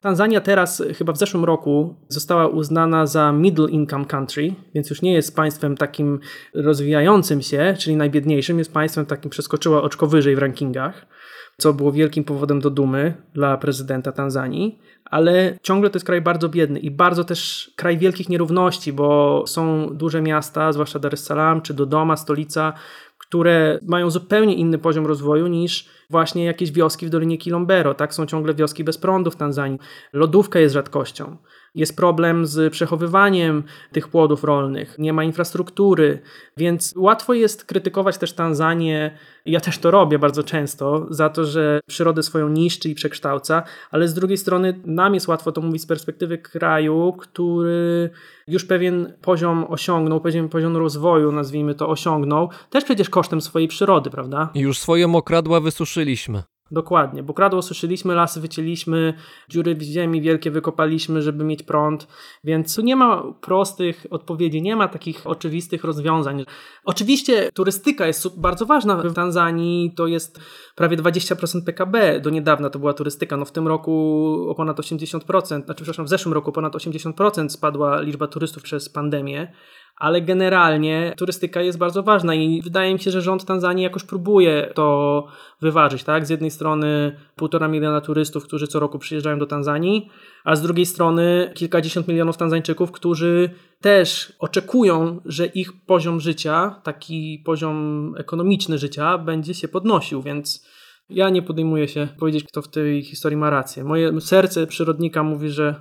[0.00, 5.12] Tanzania teraz, chyba w zeszłym roku, została uznana za middle income country, więc już nie
[5.12, 6.20] jest państwem takim
[6.54, 11.06] rozwijającym się, czyli najbiedniejszym, jest państwem takim, przeskoczyła oczko wyżej w rankingach,
[11.58, 16.48] co było wielkim powodem do dumy dla prezydenta Tanzanii, ale ciągle to jest kraj bardzo
[16.48, 21.62] biedny i bardzo też kraj wielkich nierówności, bo są duże miasta, zwłaszcza Dar es Salaam
[21.62, 22.72] czy Dodoma, stolica,
[23.18, 27.94] które mają zupełnie inny poziom rozwoju niż właśnie jakieś wioski w Dolinie Kilombero.
[27.94, 28.14] Tak?
[28.14, 29.78] Są ciągle wioski bez prądu w Tanzanii.
[30.12, 31.36] Lodówka jest rzadkością.
[31.74, 36.22] Jest problem z przechowywaniem tych płodów rolnych, nie ma infrastruktury,
[36.56, 39.18] więc łatwo jest krytykować też Tanzanię.
[39.46, 44.08] Ja też to robię bardzo często za to, że przyrodę swoją niszczy i przekształca, ale
[44.08, 48.10] z drugiej strony nam jest łatwo to mówić z perspektywy kraju, który
[48.48, 54.10] już pewien poziom osiągnął, pewien poziom rozwoju, nazwijmy to, osiągnął, też przecież kosztem swojej przyrody,
[54.10, 54.50] prawda?
[54.54, 55.60] Już swoje mokradła
[56.70, 59.14] Dokładnie, bo kradło suszyliśmy, lasy wycięliśmy,
[59.48, 62.06] dziury w ziemi wielkie wykopaliśmy, żeby mieć prąd,
[62.44, 66.44] więc tu nie ma prostych odpowiedzi, nie ma takich oczywistych rozwiązań.
[66.84, 68.96] Oczywiście turystyka jest bardzo ważna.
[68.96, 70.40] W Tanzanii, to jest
[70.74, 73.92] prawie 20% PKB, do niedawna to była turystyka, no w tym roku
[74.48, 79.52] o ponad 80%, znaczy przepraszam, w zeszłym roku ponad 80% spadła liczba turystów przez pandemię,
[79.96, 84.70] ale generalnie turystyka jest bardzo ważna i wydaje mi się, że rząd Tanzanii jakoś próbuje
[84.74, 85.26] to
[85.60, 86.26] wyważyć, tak?
[86.26, 90.08] Z jednej strony półtora miliona turystów, którzy co roku przyjeżdżają do Tanzanii,
[90.44, 97.42] a z drugiej strony kilkadziesiąt milionów Tanzańczyków, którzy też oczekują, że ich poziom życia, taki
[97.44, 100.66] poziom ekonomiczny życia będzie się podnosił, więc
[101.10, 103.84] ja nie podejmuję się powiedzieć, kto w tej historii ma rację.
[103.84, 105.74] Moje serce przyrodnika mówi, że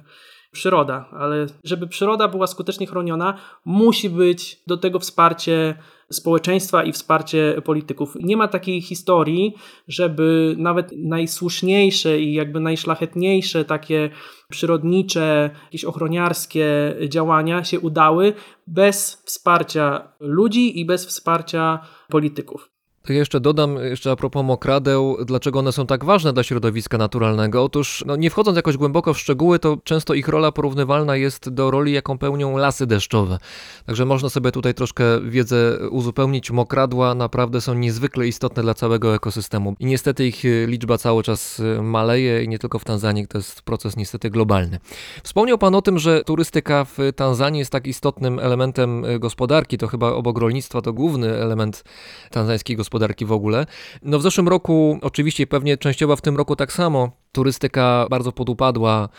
[0.51, 5.75] przyroda, ale żeby przyroda była skutecznie chroniona, musi być do tego wsparcie
[6.11, 8.15] społeczeństwa i wsparcie polityków.
[8.19, 9.55] Nie ma takiej historii,
[9.87, 14.09] żeby nawet najsłuszniejsze i jakby najszlachetniejsze takie
[14.49, 18.33] przyrodnicze, jakieś ochroniarskie działania się udały
[18.67, 22.78] bez wsparcia ludzi i bez wsparcia polityków.
[23.09, 27.63] Jeszcze dodam, jeszcze a propos mokradeł, dlaczego one są tak ważne dla środowiska naturalnego.
[27.63, 31.71] Otóż, no nie wchodząc jakoś głęboko w szczegóły, to często ich rola porównywalna jest do
[31.71, 33.37] roli, jaką pełnią lasy deszczowe.
[33.85, 36.51] Także można sobie tutaj troszkę wiedzę uzupełnić.
[36.51, 39.75] Mokradła naprawdę są niezwykle istotne dla całego ekosystemu.
[39.79, 43.97] I niestety ich liczba cały czas maleje i nie tylko w Tanzanii, to jest proces
[43.97, 44.79] niestety globalny.
[45.23, 49.77] Wspomniał Pan o tym, że turystyka w Tanzanii jest tak istotnym elementem gospodarki.
[49.77, 51.83] To chyba obok rolnictwa to główny element
[52.31, 53.65] tanzańskiej gospodarki gospodarki w ogóle.
[54.01, 59.09] No w zeszłym roku, oczywiście pewnie częściowo w tym roku tak samo, turystyka bardzo podupadła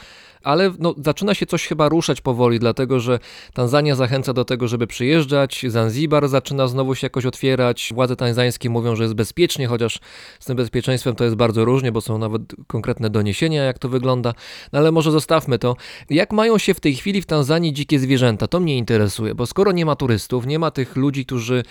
[0.42, 3.18] ale no, zaczyna się coś chyba ruszać powoli, dlatego że
[3.54, 8.96] Tanzania zachęca do tego, żeby przyjeżdżać, Zanzibar zaczyna znowu się jakoś otwierać, władze tanzańskie mówią,
[8.96, 10.00] że jest bezpiecznie, chociaż
[10.40, 14.34] z tym bezpieczeństwem to jest bardzo różnie, bo są nawet konkretne doniesienia, jak to wygląda,
[14.72, 15.76] no ale może zostawmy to.
[16.10, 18.48] Jak mają się w tej chwili w Tanzanii dzikie zwierzęta?
[18.48, 21.62] To mnie interesuje, bo skoro nie ma turystów, nie ma tych ludzi, którzy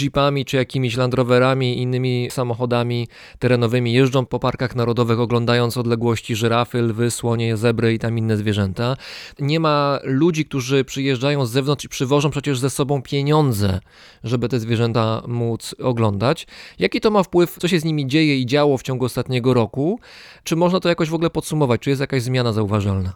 [0.00, 3.08] jeepami czy jakimiś Land Roverami, innymi samochodami
[3.38, 8.96] terenowymi jeżdżą po parkach narodowych, oglądając odległości żyrafy, lwy, słonie, zebry i tam inne zwierzęta.
[9.38, 13.80] Nie ma ludzi, którzy przyjeżdżają z zewnątrz i przywożą przecież ze sobą pieniądze,
[14.24, 16.46] żeby te zwierzęta móc oglądać.
[16.78, 20.00] Jaki to ma wpływ, co się z nimi dzieje i działo w ciągu ostatniego roku?
[20.44, 21.80] Czy można to jakoś w ogóle podsumować?
[21.80, 23.12] Czy jest jakaś zmiana zauważalna?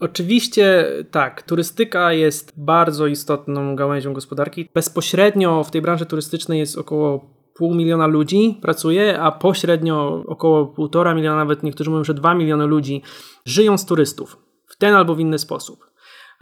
[0.00, 4.68] Oczywiście tak, turystyka jest bardzo istotną gałęzią gospodarki.
[4.74, 11.14] Bezpośrednio w tej branży turystycznej jest około pół miliona ludzi pracuje, a pośrednio około półtora
[11.14, 13.02] miliona, nawet niektórzy mówią, że dwa miliony ludzi
[13.44, 14.36] żyją z turystów
[14.66, 15.88] w ten albo w inny sposób.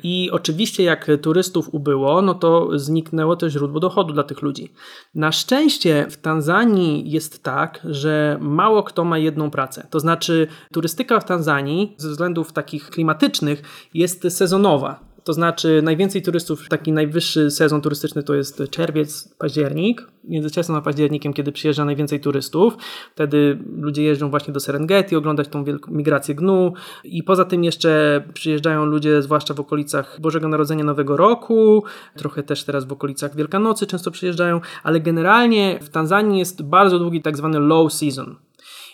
[0.02, 4.72] I oczywiście, jak turystów ubyło, no to zniknęło też źródło dochodu dla tych ludzi.
[5.14, 9.86] Na szczęście w Tanzanii jest tak, że mało kto ma jedną pracę.
[9.90, 15.05] To znaczy, turystyka w Tanzanii ze względów takich klimatycznych jest sezonowa.
[15.26, 20.08] To znaczy najwięcej turystów, taki najwyższy sezon turystyczny to jest czerwiec, październik.
[20.24, 22.76] Między czerwcem a październikiem, kiedy przyjeżdża najwięcej turystów.
[23.14, 26.72] Wtedy ludzie jeżdżą właśnie do Serengeti, oglądać tą migrację gnu.
[27.04, 31.84] I poza tym jeszcze przyjeżdżają ludzie, zwłaszcza w okolicach Bożego Narodzenia Nowego Roku,
[32.16, 37.22] trochę też teraz w okolicach Wielkanocy często przyjeżdżają, ale generalnie w Tanzanii jest bardzo długi
[37.22, 38.36] tak zwany low season.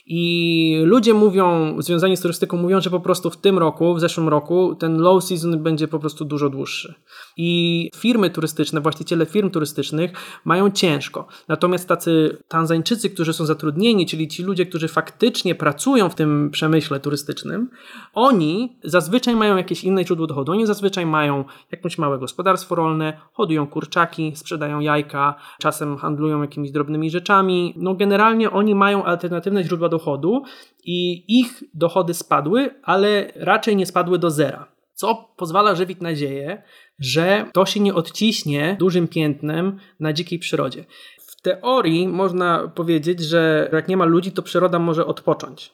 [0.07, 4.29] I ludzie mówią, związani z turystyką, mówią, że po prostu w tym roku, w zeszłym
[4.29, 6.95] roku, ten low season będzie po prostu dużo dłuższy.
[7.37, 10.13] I firmy turystyczne, właściciele firm turystycznych
[10.45, 11.27] mają ciężko.
[11.49, 17.01] Natomiast tacy Tanzańczycy, którzy są zatrudnieni, czyli ci ludzie, którzy faktycznie pracują w tym przemyśle
[17.01, 17.71] turystycznym,
[18.15, 20.53] oni zazwyczaj mają jakieś inne źródło dochodu.
[20.53, 27.11] Oni zazwyczaj mają jakieś małe gospodarstwo rolne, hodują kurczaki, sprzedają jajka, czasem handlują jakimiś drobnymi
[27.11, 27.75] rzeczami.
[27.77, 30.43] No generalnie oni mają alternatywne źródła dochodu
[30.85, 34.72] i ich dochody spadły, ale raczej nie spadły do zera.
[34.95, 36.63] Co pozwala żywić nadzieję,
[36.99, 40.85] że to się nie odciśnie dużym piętnem na dzikiej przyrodzie.
[41.21, 45.73] W teorii można powiedzieć, że jak nie ma ludzi, to przyroda może odpocząć.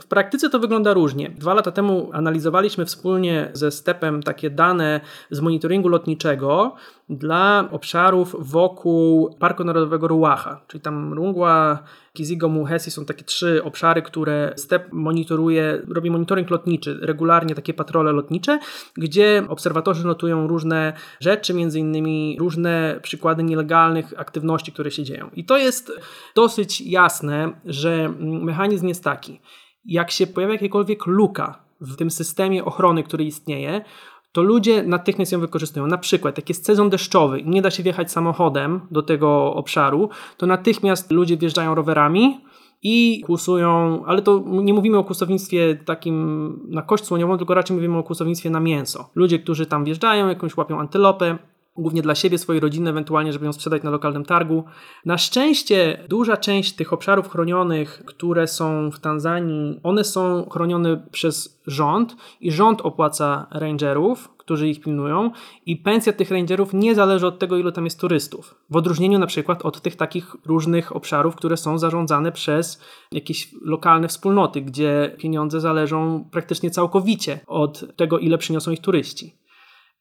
[0.00, 1.30] W praktyce to wygląda różnie.
[1.30, 6.74] Dwa lata temu analizowaliśmy wspólnie ze Stepem takie dane z monitoringu lotniczego
[7.08, 11.78] dla obszarów wokół Parku Narodowego Ruacha, czyli tam Rungła,
[12.12, 18.12] Kizigo, Muhesi są takie trzy obszary, które STEP monitoruje, robi monitoring lotniczy, regularnie takie patrole
[18.12, 18.58] lotnicze,
[18.96, 25.30] gdzie obserwatorzy notują różne rzeczy, między innymi różne przykłady nielegalnych aktywności, które się dzieją.
[25.34, 25.92] I to jest
[26.34, 29.40] dosyć jasne, że mechanizm jest taki
[29.86, 33.84] jak się pojawia jakakolwiek luka w tym systemie ochrony, który istnieje,
[34.32, 35.86] to ludzie natychmiast ją wykorzystują.
[35.86, 40.08] Na przykład, jak jest sezon deszczowy i nie da się wjechać samochodem do tego obszaru,
[40.36, 42.40] to natychmiast ludzie wjeżdżają rowerami
[42.82, 47.98] i kłusują, ale to nie mówimy o kłusownictwie takim na kość słoniową, tylko raczej mówimy
[47.98, 49.10] o kłusownictwie na mięso.
[49.14, 51.38] Ludzie, którzy tam wjeżdżają, jakąś łapią antylopę,
[51.78, 54.64] głównie dla siebie, swojej rodziny, ewentualnie, żeby ją sprzedać na lokalnym targu.
[55.04, 61.60] Na szczęście duża część tych obszarów chronionych, które są w Tanzanii, one są chronione przez
[61.66, 65.30] rząd i rząd opłaca rangerów, którzy ich pilnują
[65.66, 68.54] i pensja tych rangerów nie zależy od tego, ilu tam jest turystów.
[68.70, 72.80] W odróżnieniu na przykład od tych takich różnych obszarów, które są zarządzane przez
[73.12, 79.45] jakieś lokalne wspólnoty, gdzie pieniądze zależą praktycznie całkowicie od tego, ile przyniosą ich turyści.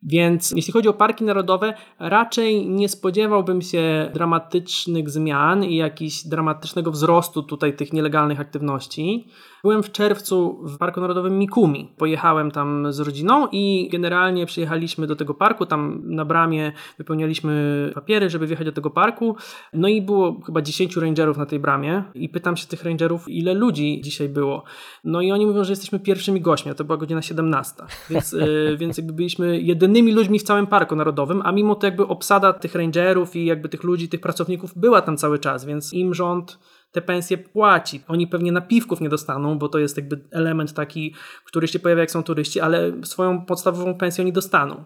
[0.04, 6.92] Więc jeśli chodzi o parki narodowe, raczej nie spodziewałbym się dramatycznych zmian i jakiegoś dramatycznego
[6.92, 9.28] wzrostu tutaj tych nielegalnych aktywności.
[9.66, 11.92] Byłem w czerwcu w Parku Narodowym Mikumi.
[11.98, 15.66] Pojechałem tam z rodziną i generalnie przyjechaliśmy do tego parku.
[15.66, 19.36] Tam na bramie wypełnialiśmy papiery, żeby wjechać do tego parku.
[19.74, 22.04] No i było chyba 10 rangerów na tej bramie.
[22.16, 24.64] I pytam się tych rangerów, ile ludzi dzisiaj było.
[25.04, 27.84] No i oni mówią, że jesteśmy pierwszymi gośćmi, a to była godzina 17.
[28.10, 32.08] Więc, yy, więc jakby byliśmy jedynymi ludźmi w całym Parku Narodowym, a mimo to jakby
[32.08, 36.14] obsada tych rangerów i jakby tych ludzi, tych pracowników była tam cały czas, więc im
[36.14, 36.60] rząd
[36.96, 38.02] te pensje płaci.
[38.08, 41.14] Oni pewnie napiwków nie dostaną, bo to jest jakby element taki,
[41.46, 44.84] który się pojawia jak są turyści, ale swoją podstawową pensję oni dostaną.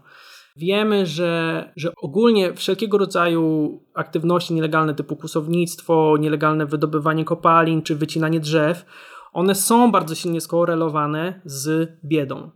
[0.57, 8.39] Wiemy, że, że ogólnie wszelkiego rodzaju aktywności nielegalne typu kusownictwo, nielegalne wydobywanie kopalin czy wycinanie
[8.39, 8.85] drzew,
[9.33, 12.51] one są bardzo silnie skorelowane z biedą.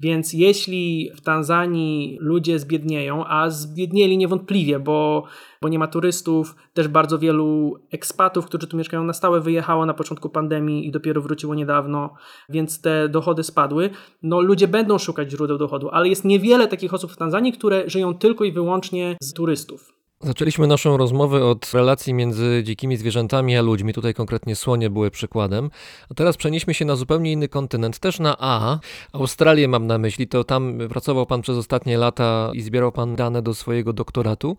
[0.00, 5.24] Więc jeśli w Tanzanii ludzie zbiednieją, a zbiednieli niewątpliwie, bo,
[5.62, 9.94] bo nie ma turystów, też bardzo wielu ekspatów, którzy tu mieszkają na stałe, wyjechało na
[9.94, 12.14] początku pandemii i dopiero wróciło niedawno,
[12.48, 13.90] więc te dochody spadły.
[14.22, 18.14] No ludzie będą szukać źródeł dochodu, ale jest niewiele takich osób w Tanzanii, które żyją
[18.14, 19.97] tylko i wyłącznie z turystów.
[20.22, 23.94] Zaczęliśmy naszą rozmowę od relacji między dzikimi zwierzętami a ludźmi.
[23.94, 25.70] Tutaj konkretnie słonie były przykładem.
[26.10, 28.78] A teraz przenieśmy się na zupełnie inny kontynent, też na A.
[29.12, 30.28] Australię mam na myśli.
[30.28, 34.56] To tam pracował pan przez ostatnie lata i zbierał pan dane do swojego doktoratu,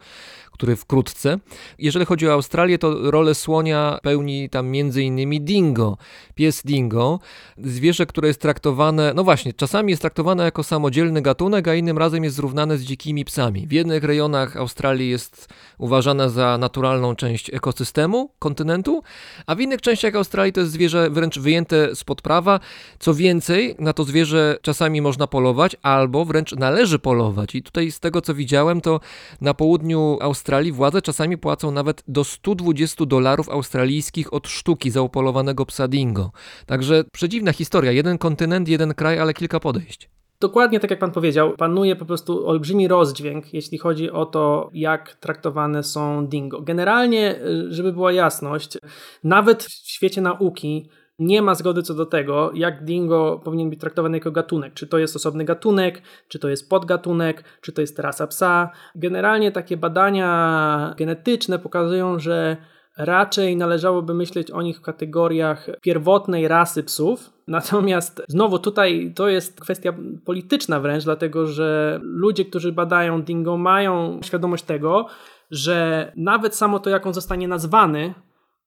[0.52, 1.40] który wkrótce.
[1.80, 5.98] Jeżeli chodzi o Australię, to rolę słonia pełni tam innymi dingo.
[6.36, 7.20] Pies dingo.
[7.58, 12.24] Zwierzę, które jest traktowane, no właśnie, czasami jest traktowane jako samodzielny gatunek, a innym razem
[12.24, 13.68] jest zrównane z dzikimi psami.
[13.68, 19.04] W jednych rejonach Australii jest uważana za naturalną część ekosystemu kontynentu,
[19.46, 22.60] a w innych częściach Australii to jest zwierzę wręcz wyjęte spod prawa.
[23.00, 27.56] Co więcej, na to zwierzę czasami można polować, albo wręcz należy polować.
[27.56, 29.00] I tutaj z tego co widziałem, to
[29.42, 35.66] na południu Australii władze czasami płacą nawet do 120 dolarów australijskich od sztuki za upolowanego
[35.66, 36.32] psa dingo.
[36.66, 37.92] Także przedziwna historia.
[37.92, 40.19] Jeden kontynent, jeden kraj, ale kilka podejść.
[40.42, 45.16] Dokładnie tak jak pan powiedział, panuje po prostu olbrzymi rozdźwięk, jeśli chodzi o to, jak
[45.16, 46.62] traktowane są dingo.
[46.62, 48.78] Generalnie, żeby była jasność,
[49.24, 54.18] nawet w świecie nauki nie ma zgody co do tego, jak dingo powinien być traktowany
[54.18, 54.74] jako gatunek.
[54.74, 58.70] Czy to jest osobny gatunek, czy to jest podgatunek, czy to jest rasa psa.
[58.96, 62.58] Generalnie takie badania genetyczne pokazują, że
[62.98, 67.30] raczej należałoby myśleć o nich w kategoriach pierwotnej rasy psów.
[67.50, 69.94] Natomiast znowu tutaj to jest kwestia
[70.26, 75.06] polityczna wręcz, dlatego że ludzie, którzy badają dingo, mają świadomość tego,
[75.52, 78.14] że nawet samo to, jak on zostanie nazwany,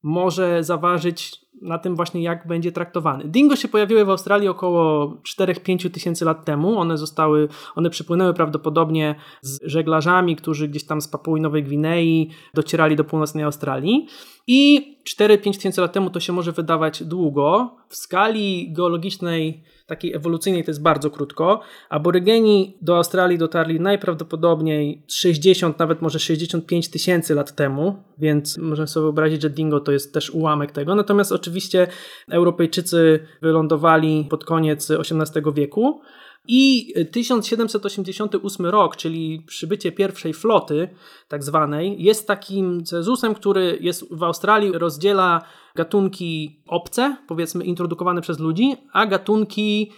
[0.02, 3.24] może zaważyć na tym właśnie, jak będzie traktowany.
[3.24, 5.06] Dingo się pojawiły w Australii około
[5.38, 6.78] 4-5 tysięcy lat temu.
[6.78, 12.96] One zostały, one przypłynęły prawdopodobnie z żeglarzami, którzy gdzieś tam z Papui Nowej Gwinei docierali
[12.96, 14.06] do północnej Australii.
[14.46, 17.76] I 4-5 tysięcy lat temu to się może wydawać długo.
[17.88, 21.60] W skali geologicznej, takiej ewolucyjnej, to jest bardzo krótko.
[21.88, 29.02] Aborygeni do Australii dotarli najprawdopodobniej 60, nawet może 65 tysięcy lat temu, więc możemy sobie
[29.02, 30.94] wyobrazić, że dingo to jest też ułamek tego.
[30.94, 31.86] Natomiast oczywiście
[32.30, 36.00] Europejczycy wylądowali pod koniec XVIII wieku.
[36.48, 40.88] I 1788 rok, czyli przybycie pierwszej floty,
[41.28, 45.42] tak zwanej, jest takim cezusem, który jest w Australii, rozdziela
[45.74, 49.92] gatunki obce, powiedzmy introdukowane przez ludzi, a gatunki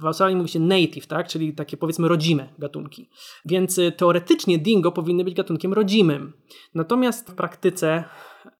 [0.00, 1.28] w Australii mówi się native, tak?
[1.28, 3.10] czyli takie powiedzmy rodzime gatunki.
[3.44, 6.32] Więc y, teoretycznie dingo powinny być gatunkiem rodzimym.
[6.74, 8.04] Natomiast w praktyce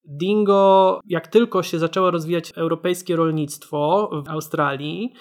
[0.05, 5.13] dingo, jak tylko się zaczęło rozwijać europejskie rolnictwo w Australii,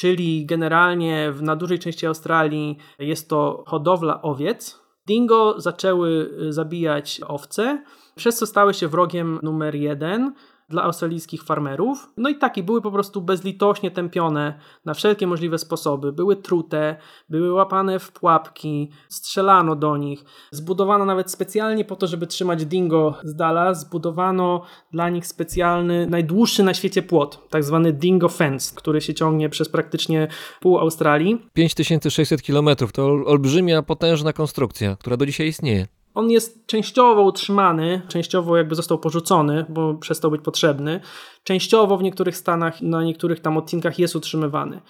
[0.00, 7.20] czyli generalnie w, na dużej części Australii jest to hodowla owiec, dingo zaczęły y, zabijać
[7.28, 7.84] owce,
[8.16, 10.32] przez co stały się wrogiem numer jeden
[10.70, 12.08] dla australijskich farmerów.
[12.16, 16.12] No i takie były po prostu bezlitośnie tępione na wszelkie możliwe sposoby.
[16.12, 16.96] Były trute,
[17.28, 20.24] były łapane w pułapki, strzelano do nich.
[20.50, 24.62] Zbudowano nawet specjalnie po to, żeby trzymać dingo z dala, zbudowano
[24.92, 29.68] dla nich specjalny, najdłuższy na świecie płot, tak zwany dingo fence, który się ciągnie przez
[29.68, 30.28] praktycznie
[30.60, 31.46] pół Australii.
[31.52, 35.99] 5600 km to olbrzymia, potężna konstrukcja, która do dzisiaj istnieje.
[36.14, 41.00] On jest częściowo utrzymany, częściowo jakby został porzucony, bo przestał być potrzebny.
[41.44, 44.80] Częściowo w niektórych stanach, na niektórych tam odcinkach jest utrzymywany.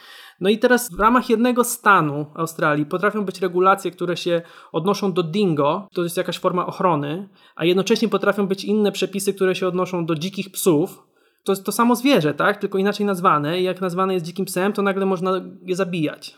[0.40, 4.42] No i teraz w ramach jednego stanu Australii potrafią być regulacje, które się
[4.72, 9.54] odnoszą do dingo, to jest jakaś forma ochrony, a jednocześnie potrafią być inne przepisy, które
[9.54, 11.02] się odnoszą do dzikich psów.
[11.44, 12.56] To jest to samo zwierzę, tak?
[12.56, 13.60] Tylko inaczej nazwane.
[13.60, 16.36] I jak nazwane jest dzikim psem, to nagle można je zabijać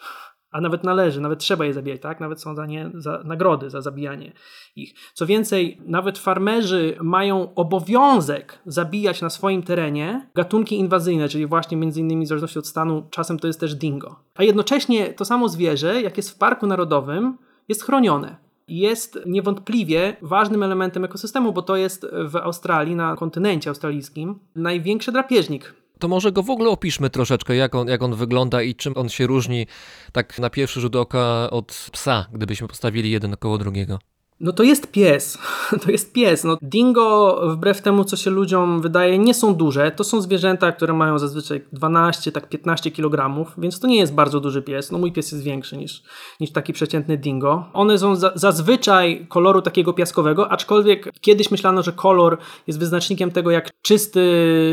[0.52, 2.20] a nawet należy, nawet trzeba je zabijać, tak?
[2.20, 4.32] Nawet są za nie za nagrody za zabijanie
[4.76, 4.94] ich.
[5.14, 12.00] Co więcej, nawet farmerzy mają obowiązek zabijać na swoim terenie gatunki inwazyjne, czyli właśnie między
[12.00, 14.16] innymi w zależności od stanu, czasem to jest też dingo.
[14.34, 17.38] A jednocześnie to samo zwierzę, jak jest w parku narodowym,
[17.68, 18.36] jest chronione.
[18.68, 25.81] Jest niewątpliwie ważnym elementem ekosystemu, bo to jest w Australii, na kontynencie australijskim, największy drapieżnik
[26.02, 29.08] to może go w ogóle opiszmy troszeczkę, jak on, jak on wygląda i czym on
[29.08, 29.66] się różni
[30.12, 33.98] tak na pierwszy rzut oka od psa, gdybyśmy postawili jeden koło drugiego.
[34.40, 35.38] No to jest pies.
[35.84, 36.44] To jest pies.
[36.44, 39.90] No, dingo, wbrew temu, co się ludziom wydaje, nie są duże.
[39.90, 44.40] To są zwierzęta, które mają zazwyczaj 12, tak 15 kg, więc to nie jest bardzo
[44.40, 44.90] duży pies.
[44.90, 46.02] No mój pies jest większy niż,
[46.40, 47.64] niż taki przeciętny dingo.
[47.72, 53.50] One są za, zazwyczaj koloru takiego piaskowego, aczkolwiek kiedyś myślano, że kolor jest wyznacznikiem tego,
[53.50, 54.22] jak czysty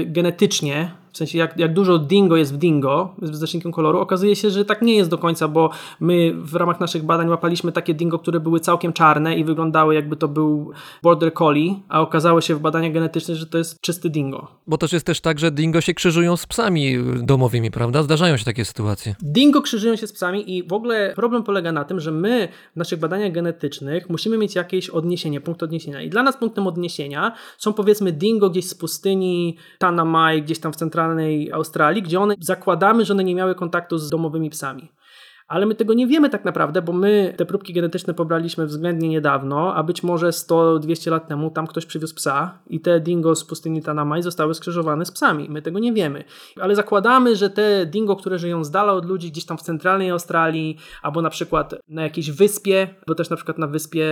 [0.07, 4.49] genetycznie w sensie jak, jak dużo dingo jest w dingo z wyznacznikiem koloru, okazuje się,
[4.49, 8.19] że tak nie jest do końca, bo my w ramach naszych badań łapaliśmy takie dingo,
[8.19, 10.71] które były całkiem czarne i wyglądały jakby to był
[11.03, 14.47] border collie, a okazało się w badaniach genetycznych, że to jest czysty dingo.
[14.67, 18.03] Bo to jest też tak, że dingo się krzyżują z psami domowymi, prawda?
[18.03, 19.15] Zdarzają się takie sytuacje.
[19.21, 22.77] Dingo krzyżują się z psami i w ogóle problem polega na tym, że my w
[22.77, 26.01] naszych badaniach genetycznych musimy mieć jakieś odniesienie, punkt odniesienia.
[26.01, 30.75] I dla nas punktem odniesienia są powiedzmy dingo gdzieś z pustyni Tanamai, gdzieś tam w
[30.75, 34.89] centralnym centralnej Australii, gdzie one zakładamy, że one nie miały kontaktu z domowymi psami.
[35.49, 39.75] Ale my tego nie wiemy tak naprawdę, bo my te próbki genetyczne pobraliśmy względnie niedawno,
[39.75, 43.81] a być może 100-200 lat temu tam ktoś przywiózł psa i te dingo z pustyni
[43.81, 45.47] Tanamaj zostały skrzyżowane z psami.
[45.49, 46.23] My tego nie wiemy.
[46.61, 50.09] Ale zakładamy, że te dingo, które żyją z dala od ludzi, gdzieś tam w centralnej
[50.09, 54.05] Australii, albo na przykład na jakiejś wyspie, bo też na przykład na wyspie,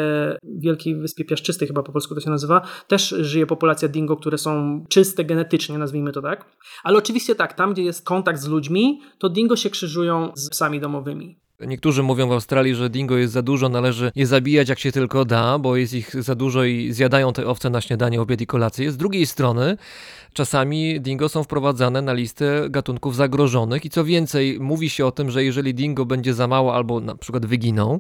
[0.44, 4.84] Wielkiej Wyspie Piaszczystej chyba po polsku to się nazywa, też żyje populacja dingo, które są
[4.90, 6.46] czyste genetycznie, nazwijmy to tak.
[6.84, 10.80] Ale oczywiście tak, tam gdzie jest kontakt z ludźmi, to dingo się krzyżują z psami
[10.80, 11.27] domowymi.
[11.66, 15.26] Niektórzy mówią w Australii, że dingo jest za dużo, należy je zabijać jak się tylko
[15.26, 18.92] da, bo jest ich za dużo i zjadają te owce na śniadanie, obiad i kolację.
[18.92, 19.78] Z drugiej strony
[20.34, 25.32] czasami dingo są wprowadzane na listę gatunków zagrożonych i co więcej, mówi się o tym,
[25.32, 28.00] że jeżeli dingo będzie za mało albo na przykład wyginą,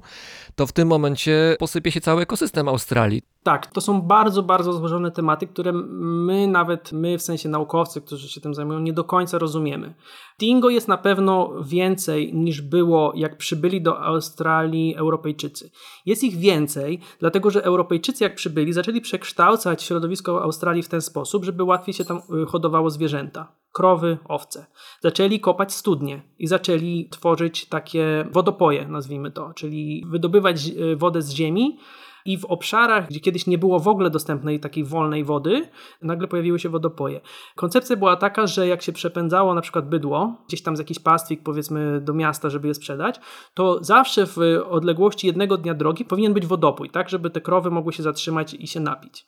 [0.58, 3.22] to w tym momencie posypie się cały ekosystem Australii.
[3.44, 8.30] Tak, to są bardzo, bardzo złożone tematy, które my, nawet my, w sensie naukowcy, którzy
[8.30, 9.94] się tym zajmują, nie do końca rozumiemy.
[10.40, 15.72] Dingo jest na pewno więcej niż było, jak przybyli do Australii Europejczycy.
[16.06, 21.46] Jest ich więcej, dlatego że Europejczycy, jak przybyli, zaczęli przekształcać środowisko Australii w ten sposób,
[21.46, 24.66] żeby łatwiej się tam y, hodowało zwierzęta krowy, owce.
[25.02, 31.32] Zaczęli kopać studnie i zaczęli tworzyć takie wodopoje, nazwijmy to, czyli wydobywać y, wodę z
[31.32, 31.80] ziemi
[32.26, 35.70] i w obszarach, gdzie kiedyś nie było w ogóle dostępnej takiej wolnej wody,
[36.02, 37.22] nagle pojawiły się wodopoje.
[37.56, 41.44] Koncepcja była taka, że jak się przepędzało na przykład bydło, gdzieś tam z jakiś pastwik
[41.44, 43.20] powiedzmy do miasta, żeby je sprzedać,
[43.54, 44.38] to zawsze w
[44.70, 48.68] odległości jednego dnia drogi powinien być wodopój, tak, żeby te krowy mogły się zatrzymać i
[48.68, 49.26] się napić.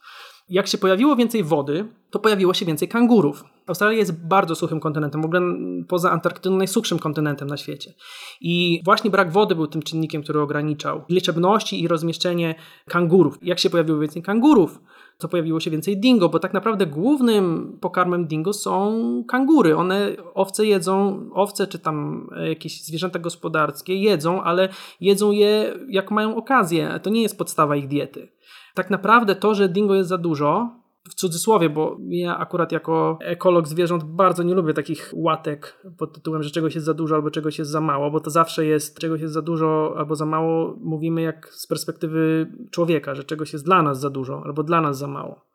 [0.49, 3.43] Jak się pojawiło więcej wody, to pojawiło się więcej kangurów.
[3.67, 5.41] Australia jest bardzo suchym kontynentem, w ogóle
[5.87, 7.93] poza Antarktydą najsuchszym kontynentem na świecie.
[8.41, 12.55] I właśnie brak wody był tym czynnikiem, który ograniczał liczebności i rozmieszczenie
[12.87, 13.37] kangurów.
[13.41, 14.79] Jak się pojawiło więcej kangurów,
[15.17, 19.75] to pojawiło się więcej dingo, bo tak naprawdę głównym pokarmem dingo są kangury.
[19.77, 24.69] One owce jedzą, owce czy tam jakieś zwierzęta gospodarskie jedzą, ale
[25.01, 26.99] jedzą je jak mają okazję.
[27.03, 28.27] To nie jest podstawa ich diety.
[28.73, 33.67] Tak naprawdę to, że dingo jest za dużo, w cudzysłowie, bo ja akurat jako ekolog
[33.67, 37.59] zwierząt bardzo nie lubię takich łatek pod tytułem, że czegoś jest za dużo albo czegoś
[37.59, 41.21] jest za mało, bo to zawsze jest czegoś jest za dużo albo za mało, mówimy
[41.21, 45.07] jak z perspektywy człowieka, że czegoś jest dla nas za dużo albo dla nas za
[45.07, 45.45] mało.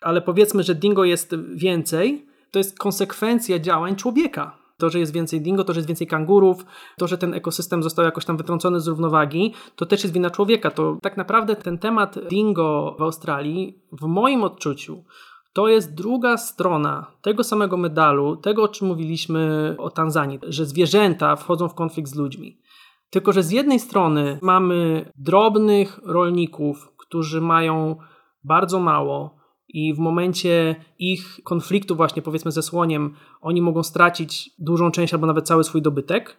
[0.00, 4.63] Ale powiedzmy, że dingo jest więcej, to jest konsekwencja działań człowieka.
[4.84, 6.66] To, że jest więcej dingo, to, że jest więcej kangurów,
[6.98, 10.70] to, że ten ekosystem został jakoś tam wytrącony z równowagi, to też jest wina człowieka.
[10.70, 15.04] To tak naprawdę ten temat dingo w Australii, w moim odczuciu,
[15.52, 21.36] to jest druga strona tego samego medalu, tego o czym mówiliśmy o Tanzanii, że zwierzęta
[21.36, 22.60] wchodzą w konflikt z ludźmi.
[23.10, 27.96] Tylko, że z jednej strony mamy drobnych rolników, którzy mają
[28.44, 29.36] bardzo mało,
[29.68, 35.26] i w momencie ich konfliktu właśnie powiedzmy ze słoniem oni mogą stracić dużą część albo
[35.26, 36.36] nawet cały swój dobytek.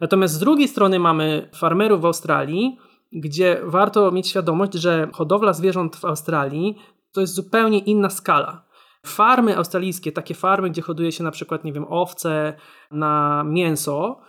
[0.00, 2.78] Natomiast z drugiej strony mamy farmerów w Australii,
[3.12, 6.76] gdzie warto mieć świadomość, że hodowla zwierząt w Australii
[7.12, 8.64] to jest zupełnie inna skala.
[9.06, 12.54] Farmy australijskie, takie farmy, gdzie hoduje się na przykład, nie wiem, owce
[12.90, 14.20] na mięso,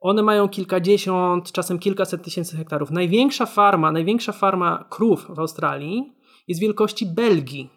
[0.00, 2.90] one mają kilkadziesiąt, czasem kilkaset tysięcy hektarów.
[2.90, 6.17] Największa farma, największa farma krów w Australii
[6.48, 7.70] jest wielkości Belgii.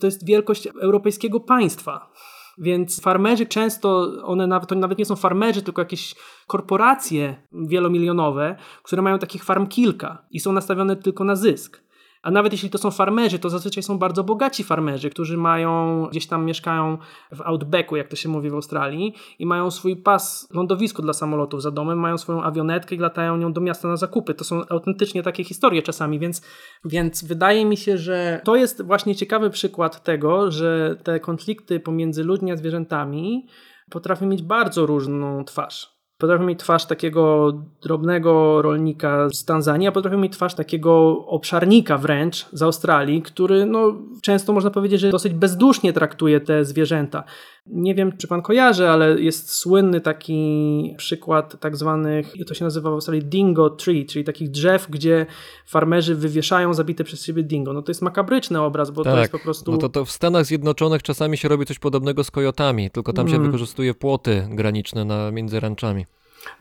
[0.00, 2.12] To jest wielkość europejskiego państwa.
[2.58, 6.14] Więc farmerzy często, one nawet, to nawet nie są farmerzy, tylko jakieś
[6.46, 11.81] korporacje wielomilionowe, które mają takich farm kilka i są nastawione tylko na zysk.
[12.22, 16.26] A nawet jeśli to są farmerzy, to zazwyczaj są bardzo bogaci farmerzy, którzy mają, gdzieś
[16.26, 16.98] tam mieszkają
[17.32, 21.62] w outbacku, jak to się mówi w Australii, i mają swój pas, lądowisko dla samolotów
[21.62, 24.34] za domem, mają swoją awionetkę i latają nią do miasta na zakupy.
[24.34, 26.42] To są autentycznie takie historie czasami, więc,
[26.84, 32.24] więc wydaje mi się, że to jest właśnie ciekawy przykład tego, że te konflikty pomiędzy
[32.24, 33.46] ludźmi a zwierzętami
[33.90, 36.01] potrafią mieć bardzo różną twarz.
[36.22, 37.52] Potrafią mieć twarz takiego
[37.82, 43.94] drobnego rolnika z Tanzanii, a potrafią mieć twarz takiego obszarnika wręcz z Australii, który no,
[44.22, 47.24] często można powiedzieć, że dosyć bezdusznie traktuje te zwierzęta.
[47.66, 52.90] Nie wiem, czy pan kojarzy, ale jest słynny taki przykład tak zwanych, to się nazywa
[52.90, 55.26] w Australii dingo tree, czyli takich drzew, gdzie
[55.66, 57.72] farmerzy wywieszają zabite przez siebie dingo.
[57.72, 59.72] No to jest makabryczny obraz, bo tak, to jest po prostu...
[59.72, 63.28] No to, to w Stanach Zjednoczonych czasami się robi coś podobnego z kojotami, tylko tam
[63.28, 63.46] się Mm.
[63.46, 66.06] wykorzystuje płoty graniczne na, między ranczami.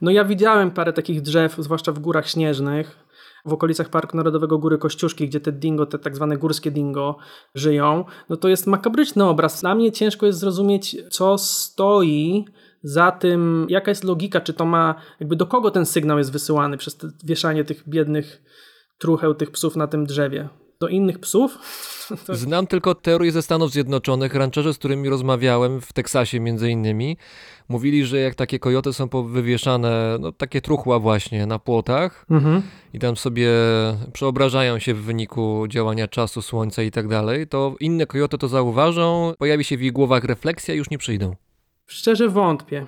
[0.02, 2.98] No ja widziałem parę takich drzew, zwłaszcza w górach śnieżnych,
[3.46, 7.18] w okolicach Parku Narodowego Góry Kościuszki, gdzie te dingo, te tak zwane górskie dingo
[7.56, 8.06] żyją.
[8.30, 9.62] No to jest makabryczny obraz.
[9.62, 12.46] Dla mnie ciężko jest zrozumieć, co stoi
[12.84, 16.78] za tym, jaka jest logika, czy to ma, jakby do kogo ten sygnał jest wysyłany
[16.78, 18.42] przez wieszanie tych biednych
[18.98, 20.50] trucheł, tych psów na tym drzewie.
[20.82, 21.58] Do innych psów?
[22.26, 24.36] To- Znam tylko teorię ze Stanów Zjednoczonych.
[24.36, 27.18] Rancherzy, z którymi rozmawiałem w Teksasie między innymi,
[27.70, 32.62] mówili, że jak takie kojoty są wywieszane, no takie truchła właśnie na płotach Mhm.
[32.94, 33.50] i tam sobie
[34.14, 39.34] przeobrażają się w wyniku działania czasu, słońca i tak dalej, to inne kojoty to zauważą,
[39.40, 41.36] pojawi się w ich głowach refleksja i już nie przyjdą.
[41.88, 42.86] Szczerze wątpię.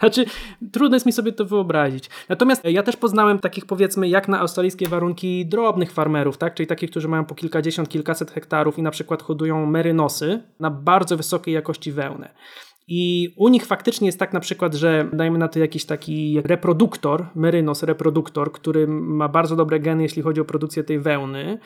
[0.00, 0.24] Znaczy,
[0.72, 2.10] trudno jest mi sobie to wyobrazić.
[2.28, 6.54] Natomiast ja też poznałem takich, powiedzmy, jak na australijskie warunki, drobnych farmerów, tak?
[6.54, 11.16] Czyli takich, którzy mają po kilkadziesiąt, kilkaset hektarów i na przykład hodują merynosy na bardzo
[11.16, 12.34] wysokiej jakości wełnę.
[12.92, 17.26] I u nich faktycznie jest tak na przykład, że dajmy na to jakiś taki reproduktor,
[17.34, 21.58] merynos reproduktor, który ma bardzo dobre geny, jeśli chodzi o produkcję tej wełny,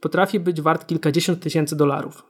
[0.00, 2.22] potrafi być wart kilkadziesiąt tysięcy dolarów.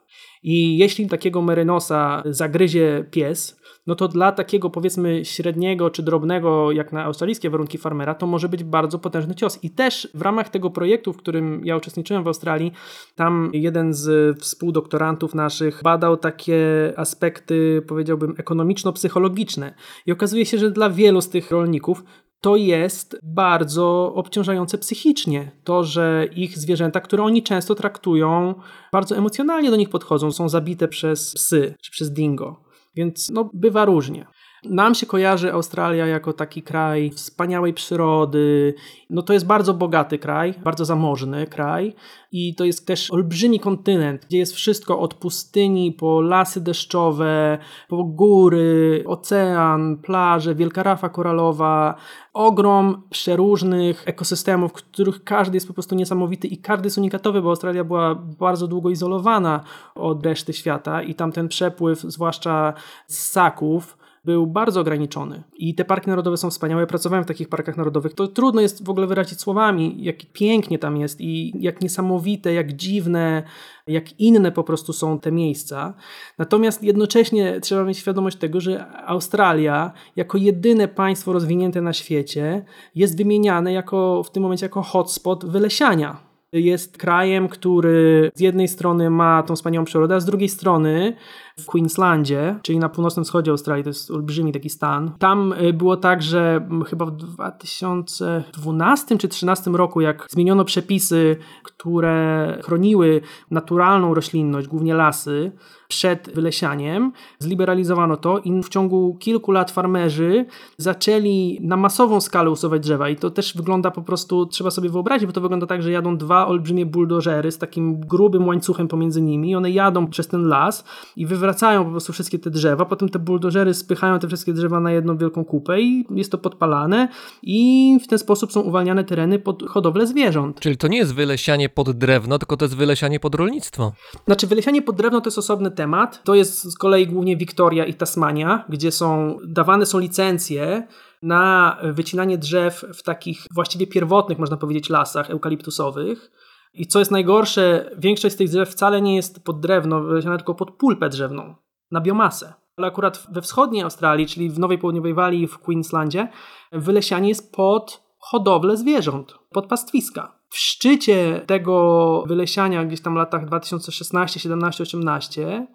[0.42, 6.92] I jeśli takiego merynosa zagryzie pies, no to dla takiego powiedzmy średniego czy drobnego, jak
[6.92, 9.58] na australijskie warunki farmera, to może być bardzo potężny cios.
[9.62, 12.72] I też w ramach tego projektu, w którym ja uczestniczyłem w Australii,
[13.14, 19.74] tam jeden z współdoktorantów naszych badał takie aspekty, powiedziałbym, ekonomiczno-psychologiczne.
[20.06, 22.04] I okazuje się, że dla wielu z tych rolników
[22.40, 25.50] to jest bardzo obciążające psychicznie.
[25.64, 28.54] To, że ich zwierzęta, które oni często traktują,
[28.92, 32.71] bardzo emocjonalnie do nich podchodzą, są zabite przez psy czy przez dingo.
[32.94, 34.26] Więc no, bywa różnie.
[34.64, 38.74] Nam się kojarzy Australia jako taki kraj wspaniałej przyrody.
[39.10, 41.94] No to jest bardzo bogaty kraj, bardzo zamożny kraj
[42.32, 47.58] i to jest też olbrzymi kontynent, gdzie jest wszystko od pustyni po lasy deszczowe,
[47.88, 51.94] po góry, ocean, plaże, wielka rafa koralowa,
[52.32, 57.84] ogrom przeróżnych ekosystemów, których każdy jest po prostu niesamowity i każdy jest unikatowy, bo Australia
[57.84, 59.60] była bardzo długo izolowana
[59.94, 62.74] od reszty świata i tam ten przepływ, zwłaszcza
[63.06, 65.42] z ssaków, był bardzo ograniczony.
[65.54, 66.86] I te parki narodowe są wspaniałe.
[66.86, 68.14] Pracowałem w takich parkach narodowych.
[68.14, 72.72] To trudno jest w ogóle wyrazić słowami, jak pięknie tam jest i jak niesamowite, jak
[72.72, 73.42] dziwne,
[73.86, 75.94] jak inne po prostu są te miejsca.
[76.38, 82.64] Natomiast jednocześnie trzeba mieć świadomość tego, że Australia jako jedyne państwo rozwinięte na świecie
[82.94, 89.10] jest wymieniane jako w tym momencie jako hotspot wylesiania jest krajem, który z jednej strony
[89.10, 91.16] ma tą wspaniałą przyrodę, a z drugiej strony
[91.58, 95.12] w Queenslandzie, czyli na północnym wschodzie Australii, to jest olbrzymi taki stan.
[95.18, 102.58] Tam y, było tak, że chyba w 2012 czy 2013 roku, jak zmieniono przepisy, które
[102.64, 105.52] chroniły naturalną roślinność, głównie lasy,
[105.92, 110.46] przed wylesianiem, zliberalizowano to i w ciągu kilku lat farmerzy
[110.76, 115.26] zaczęli na masową skalę usuwać drzewa i to też wygląda po prostu, trzeba sobie wyobrazić,
[115.26, 119.50] bo to wygląda tak, że jadą dwa olbrzymie buldożery z takim grubym łańcuchem pomiędzy nimi
[119.50, 120.84] i one jadą przez ten las
[121.16, 124.92] i wywracają po prostu wszystkie te drzewa, potem te buldożery spychają te wszystkie drzewa na
[124.92, 127.08] jedną wielką kupę i jest to podpalane
[127.42, 130.60] i w ten sposób są uwalniane tereny pod hodowlę zwierząt.
[130.60, 133.92] Czyli to nie jest wylesianie pod drewno, tylko to jest wylesianie pod rolnictwo.
[134.26, 135.82] Znaczy wylesianie pod drewno to jest osobny temat,
[136.12, 136.24] temat.
[136.24, 140.86] To jest z kolei głównie Wiktoria i Tasmania, gdzie są dawane są licencje
[141.22, 146.30] na wycinanie drzew w takich właściwie pierwotnych, można powiedzieć, lasach eukaliptusowych.
[146.74, 150.54] I co jest najgorsze, większość z tych drzew wcale nie jest pod drewno, wylesiana tylko
[150.54, 151.54] pod pulpę drzewną,
[151.90, 152.54] na biomasę.
[152.76, 156.28] Ale akurat we wschodniej Australii, czyli w Nowej Południowej Walii w Queenslandzie,
[156.72, 160.38] wylesianie jest pod hodowlę zwierząt, pod pastwiska.
[160.48, 165.66] W szczycie tego wylesiania, gdzieś tam w latach 2016, 17, 18,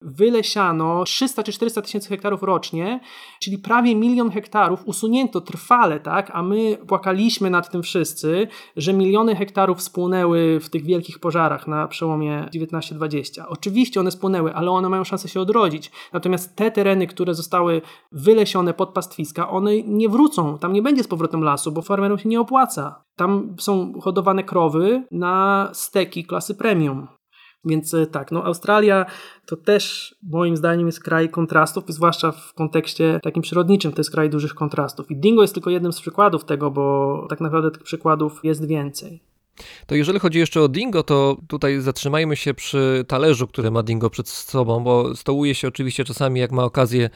[0.00, 3.00] wylesiano 300 czy 400 tysięcy hektarów rocznie,
[3.40, 6.30] czyli prawie milion hektarów usunięto trwale, tak?
[6.34, 11.88] A my płakaliśmy nad tym wszyscy, że miliony hektarów spłonęły w tych wielkich pożarach na
[11.88, 13.44] przełomie 19-20.
[13.48, 15.90] Oczywiście one spłonęły, ale one mają szansę się odrodzić.
[16.12, 17.82] Natomiast te tereny, które zostały
[18.12, 20.58] wylesione pod pastwiska, one nie wrócą.
[20.58, 23.04] Tam nie będzie z powrotem lasu, bo farmerom się nie opłaca.
[23.16, 27.17] Tam są hodowane krowy na steki klasy premium.
[27.64, 29.06] Więc e, tak, no Australia
[29.46, 34.30] to też moim zdaniem jest kraj kontrastów, zwłaszcza w kontekście takim przyrodniczym, to jest kraj
[34.30, 35.10] dużych kontrastów.
[35.10, 39.22] I Dingo jest tylko jednym z przykładów tego, bo tak naprawdę tych przykładów jest więcej.
[39.86, 44.10] To jeżeli chodzi jeszcze o Dingo, to tutaj zatrzymajmy się przy talerzu, który ma Dingo
[44.10, 47.10] przed sobą, bo stołuje się oczywiście czasami, jak ma okazję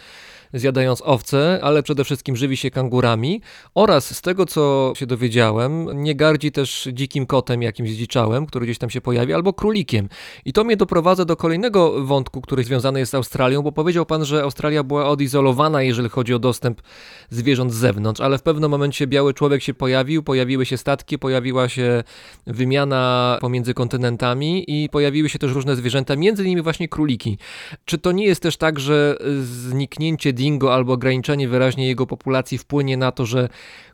[0.55, 3.41] zjadając owce, ale przede wszystkim żywi się kangurami
[3.75, 8.79] oraz z tego co się dowiedziałem, nie gardzi też dzikim kotem, jakimś zdziczałem, który gdzieś
[8.79, 10.09] tam się pojawi, albo królikiem.
[10.45, 14.25] I to mnie doprowadza do kolejnego wątku, który związany jest z Australią, bo powiedział pan,
[14.25, 16.83] że Australia była odizolowana, jeżeli chodzi o dostęp
[17.31, 21.69] zwierząt z zewnątrz, ale w pewnym momencie biały człowiek się pojawił, pojawiły się statki, pojawiła
[21.69, 22.03] się
[22.47, 27.39] wymiana pomiędzy kontynentami i pojawiły się też różne zwierzęta, między innymi właśnie króliki.
[27.85, 32.97] Czy to nie jest też tak, że zniknięcie dingo albo ograniczenie wyraźnie jego populacji wpłynie
[32.97, 33.49] na to, że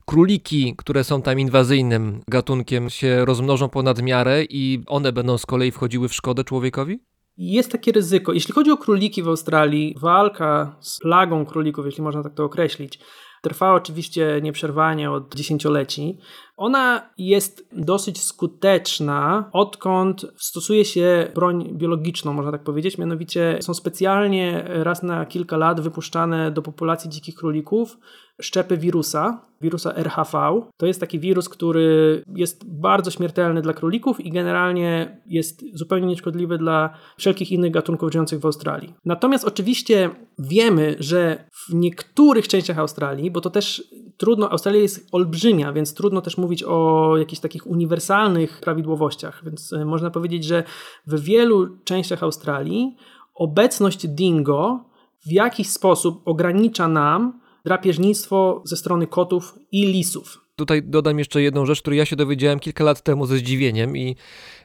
[0.07, 5.70] króliki, które są tam inwazyjnym gatunkiem, się rozmnożą ponad miarę i one będą z kolei
[5.70, 6.99] wchodziły w szkodę człowiekowi?
[7.36, 8.32] Jest takie ryzyko.
[8.32, 12.99] Jeśli chodzi o króliki w Australii, walka z plagą królików, jeśli można tak to określić,
[13.43, 16.18] trwa oczywiście nieprzerwanie od dziesięcioleci.
[16.57, 22.99] Ona jest dosyć skuteczna, odkąd stosuje się broń biologiczną, można tak powiedzieć.
[22.99, 27.99] Mianowicie są specjalnie raz na kilka lat wypuszczane do populacji dzikich królików
[28.41, 30.62] szczepy wirusa, wirusa RHV.
[30.76, 36.59] To jest taki wirus, który jest bardzo śmiertelny dla królików i generalnie jest zupełnie nieszkodliwy
[36.59, 38.95] dla wszelkich innych gatunków żyjących w Australii.
[39.05, 45.72] Natomiast oczywiście wiemy, że w niektórych częściach Australii, bo to też trudno, Australia jest olbrzymia,
[45.72, 50.64] więc trudno też mówić o jakichś takich uniwersalnych prawidłowościach, więc e, można powiedzieć, że
[51.07, 52.97] w wielu częściach Australii
[53.34, 54.84] obecność dingo
[55.26, 60.47] w jakiś sposób ogranicza nam drapieżnictwo ze strony kotów i lisów.
[60.59, 64.17] Tutaj dodam jeszcze jedną rzecz, której ja się dowiedziałem kilka lat temu ze zdziwieniem i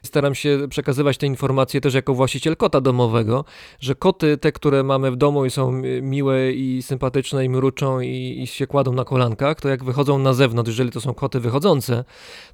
[0.02, 3.44] staram się przekazywać te informacje też jako właściciel kota domowego,
[3.80, 5.72] że koty, te, które mamy w domu i są
[6.02, 10.34] miłe i sympatyczne i mruczą i, i się kładą na kolankach, to jak wychodzą na
[10.34, 12.04] zewnątrz, jeżeli to są koty wychodzące,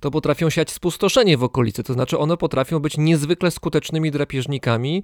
[0.00, 5.02] to potrafią siać spustoszenie w okolicy, to znaczy one potrafią być niezwykle skutecznymi drapieżnikami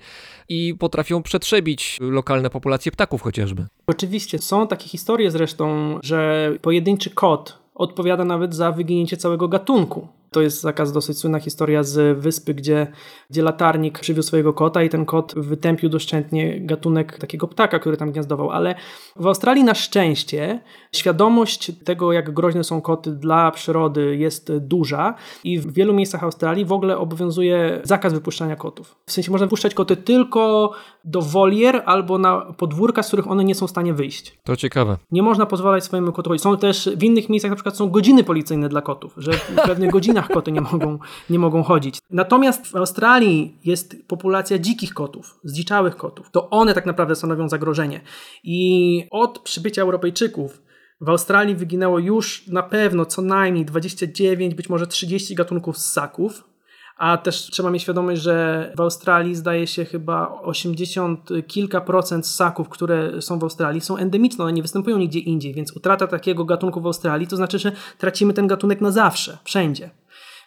[0.49, 3.67] i potrafią przetrzebić lokalne populacje ptaków chociażby.
[3.87, 10.09] Oczywiście, są takie historie zresztą, że pojedynczy kot odpowiada nawet za wyginięcie całego gatunku.
[10.37, 12.87] To jest taka dosyć słynna historia z wyspy, gdzie,
[13.31, 18.13] gdzie latarnik przywiózł swojego kota i ten kot wytępił doszczętnie gatunek takiego ptaka, który tam
[18.13, 18.51] gniazdował.
[18.51, 18.75] Ale
[19.17, 20.61] w Australii na szczęście
[20.93, 25.15] świadomość tego, jak groźne są koty dla przyrody jest duża
[25.45, 28.97] i w wielu miejscach Australii w ogóle obowiązuje zakaz wypuszczania kotów.
[29.07, 30.73] W sensie można wypuszczać koty tylko
[31.05, 34.39] do wolier albo na podwórka, z których one nie są w stanie wyjść.
[34.45, 34.97] To ciekawe.
[35.11, 38.69] Nie można pozwalać swojemu kotu Są też w innych miejscach na przykład są godziny policyjne
[38.69, 40.99] dla kotów, że w pewnych godzinach koty nie mogą,
[41.31, 41.99] nie mogą chodzić.
[42.11, 46.31] Natomiast w Australii jest populacja dzikich kotów, zdziczałych kotów.
[46.31, 48.01] To one tak naprawdę stanowią zagrożenie.
[48.45, 50.63] I od przybycia Europejczyków
[51.01, 56.45] w Australii wyginęło już na pewno co najmniej 29, być może 30 gatunków ssaków,
[56.97, 62.69] a też trzeba mieć świadomość, że w Australii zdaje się chyba 80 kilka procent ssaków,
[62.69, 66.81] które są w Australii, są endemiczne, one nie występują nigdzie indziej, więc utrata takiego gatunku
[66.81, 69.91] w Australii to znaczy, że tracimy ten gatunek na zawsze, wszędzie.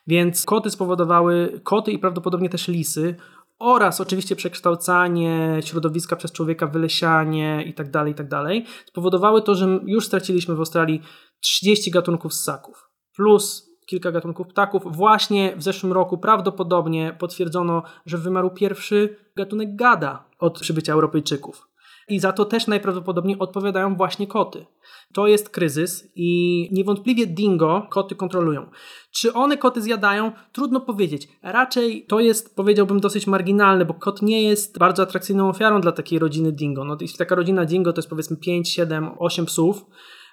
[0.08, 3.16] Więc koty spowodowały, koty i prawdopodobnie też lisy,
[3.60, 10.06] oraz oczywiście przekształcanie środowiska przez człowieka, wylesianie itd., tak itd., tak spowodowały to, że już
[10.06, 11.02] straciliśmy w Australii
[11.39, 14.95] 30 gatunków ssaków, plus kilka gatunków ptaków.
[14.95, 21.68] Właśnie w zeszłym roku prawdopodobnie potwierdzono, że wymarł pierwszy gatunek gada od przybycia Europejczyków.
[22.10, 24.66] I za to też najprawdopodobniej odpowiadają właśnie koty.
[25.14, 28.70] To jest kryzys i niewątpliwie dingo koty kontrolują.
[29.12, 30.32] Czy one koty zjadają?
[30.51, 31.28] Trudno powiedzieć.
[31.43, 36.20] Raczej to jest, powiedziałbym, dosyć marginalne, bo kot nie jest bardzo atrakcyjną ofiarą dla takiej
[36.20, 36.84] rodziny dingo.
[36.84, 39.86] No, jeśli taka rodzina dingo to jest powiedzmy 5, 7, 8 psów,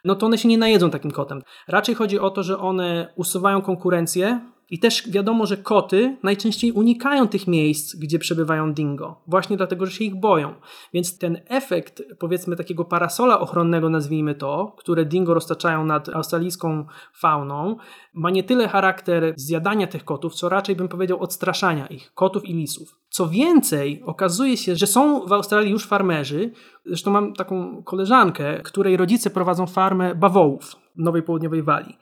[0.04, 1.42] no to one się nie najedzą takim kotem.
[1.68, 4.40] Raczej chodzi o to, że one usuwają konkurencję
[4.70, 9.92] i też wiadomo, że koty najczęściej unikają tych miejsc, gdzie przebywają dingo, właśnie dlatego, że
[9.92, 10.54] się ich boją.
[10.94, 17.76] Więc ten efekt, powiedzmy, takiego parasola ochronnego, nazwijmy to, które dingo roztaczają nad australijską fauną,
[18.14, 22.54] ma nie tyle charakter zjadania tych kotów, co raczej bym powiedział odstraszania ich, kotów i
[22.54, 22.96] lisów.
[23.08, 26.52] Co więcej, okazuje się, że są w Australii już farmerzy.
[26.86, 31.98] Zresztą mam taką koleżankę, której rodzice prowadzą farmę bawołów w Nowej Południowej Walii.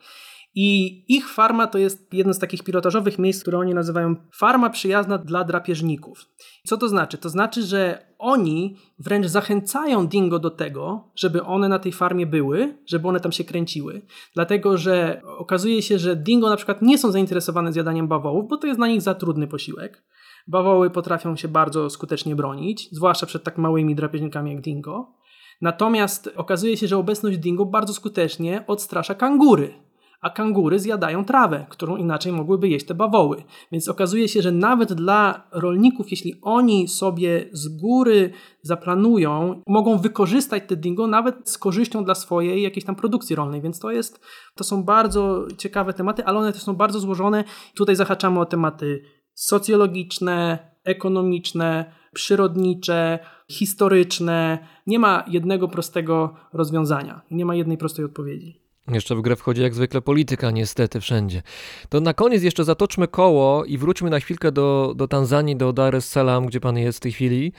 [0.55, 5.17] I ich farma to jest jedno z takich pilotażowych miejsc, które oni nazywają farma przyjazna
[5.17, 6.25] dla drapieżników.
[6.65, 7.17] Co to znaczy?
[7.17, 12.77] To znaczy, że oni wręcz zachęcają dingo do tego, żeby one na tej farmie były,
[12.85, 14.01] żeby one tam się kręciły.
[14.33, 18.67] Dlatego, że okazuje się, że dingo na przykład nie są zainteresowane zjadaniem bawołów, bo to
[18.67, 20.03] jest dla nich za trudny posiłek.
[20.47, 25.13] Bawoły potrafią się bardzo skutecznie bronić, zwłaszcza przed tak małymi drapieżnikami jak dingo.
[25.61, 29.84] Natomiast okazuje się, że obecność dingo bardzo skutecznie odstrasza kangury
[30.21, 33.43] a kangury zjadają trawę, którą inaczej mogłyby jeść te bawoły.
[33.71, 40.63] Więc okazuje się, że nawet dla rolników, jeśli oni sobie z góry zaplanują, mogą wykorzystać
[40.67, 43.61] te dingo nawet z korzyścią dla swojej jakiejś tam produkcji rolnej.
[43.61, 44.19] Więc to jest,
[44.55, 47.43] to są bardzo ciekawe tematy, ale one też są bardzo złożone.
[47.75, 49.01] Tutaj zahaczamy o tematy
[49.33, 53.19] socjologiczne, ekonomiczne, przyrodnicze,
[53.51, 54.67] historyczne.
[54.87, 58.64] Nie ma jednego prostego rozwiązania, nie ma jednej prostej odpowiedzi.
[58.87, 61.41] Jeszcze w grę wchodzi jak zwykle polityka, niestety, wszędzie.
[61.89, 65.95] To na koniec jeszcze zatoczmy koło i wróćmy na chwilkę do, do Tanzanii, do Dar
[65.95, 67.53] es Salaam, gdzie pan jest w tej chwili.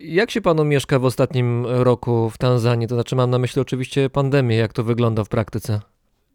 [0.00, 2.88] Jak się panu mieszka w ostatnim roku w Tanzanii?
[2.88, 5.80] To znaczy mam na myśli oczywiście pandemię, jak to wygląda w praktyce?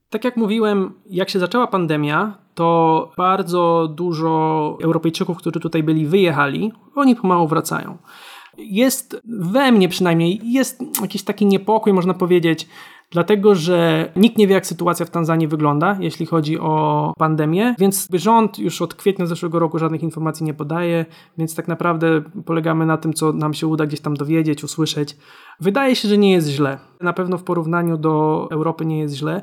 [0.09, 6.71] Tak jak mówiłem, jak się zaczęła pandemia, to bardzo dużo Europejczyków, którzy tutaj byli, wyjechali.
[6.95, 7.97] Oni pomału wracają.
[8.57, 12.67] Jest we mnie przynajmniej, jest jakiś taki niepokój, można powiedzieć,
[13.13, 18.07] dlatego że nikt nie wie, jak sytuacja w Tanzanii wygląda, jeśli chodzi o pandemię, więc
[18.13, 21.05] rząd już od kwietnia zeszłego roku żadnych informacji nie podaje,
[21.37, 25.17] więc tak naprawdę polegamy na tym, co nam się uda gdzieś tam dowiedzieć, usłyszeć.
[25.59, 26.77] Wydaje się, że nie jest źle.
[27.01, 29.41] Na pewno w porównaniu do Europy nie jest źle.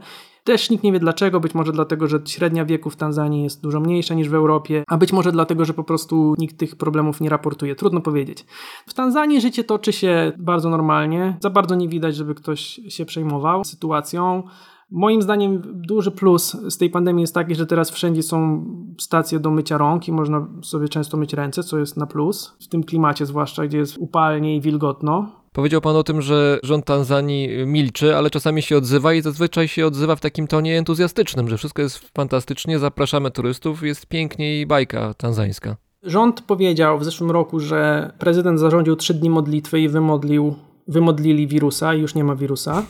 [0.51, 3.81] Też nikt nie wie dlaczego, być może dlatego, że średnia wieku w Tanzanii jest dużo
[3.81, 7.29] mniejsza niż w Europie, a być może dlatego, że po prostu nikt tych problemów nie
[7.29, 7.75] raportuje.
[7.75, 8.45] Trudno powiedzieć.
[8.87, 11.37] W Tanzanii życie toczy się bardzo normalnie.
[11.41, 14.43] Za bardzo nie widać, żeby ktoś się przejmował sytuacją.
[14.91, 18.65] Moim zdaniem duży plus z tej pandemii jest taki, że teraz wszędzie są
[18.99, 22.57] stacje do mycia rąk i można sobie często myć ręce, co jest na plus.
[22.61, 25.40] W tym klimacie zwłaszcza, gdzie jest upalnie i wilgotno.
[25.53, 29.87] Powiedział pan o tym, że rząd Tanzanii milczy, ale czasami się odzywa i zazwyczaj się
[29.87, 35.15] odzywa w takim tonie entuzjastycznym, że wszystko jest fantastycznie, zapraszamy turystów, jest pięknie i bajka
[35.15, 35.77] tanzańska.
[36.03, 40.55] Rząd powiedział w zeszłym roku, że prezydent zarządził trzy dni modlitwy i wymodlił
[40.91, 42.83] wymodlili wirusa i już nie ma wirusa.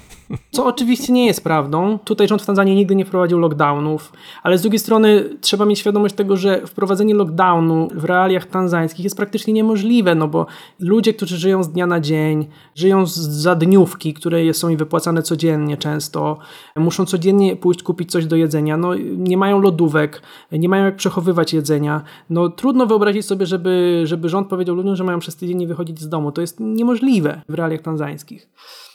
[0.50, 1.98] Co oczywiście nie jest prawdą.
[2.04, 6.14] Tutaj rząd w Tanzanii nigdy nie wprowadził lockdownów, ale z drugiej strony trzeba mieć świadomość
[6.14, 10.46] tego, że wprowadzenie lockdownu w realiach tanzańskich jest praktycznie niemożliwe, no bo
[10.78, 15.76] ludzie, którzy żyją z dnia na dzień, żyją za dniówki, które są im wypłacane codziennie
[15.76, 16.38] często,
[16.76, 20.22] muszą codziennie pójść kupić coś do jedzenia, no nie mają lodówek,
[20.52, 22.02] nie mają jak przechowywać jedzenia.
[22.30, 26.00] No trudno wyobrazić sobie, żeby, żeby rząd powiedział ludziom, że mają przez tydzień nie wychodzić
[26.00, 26.32] z domu.
[26.32, 27.89] To jest niemożliwe w realiach tanzańskich.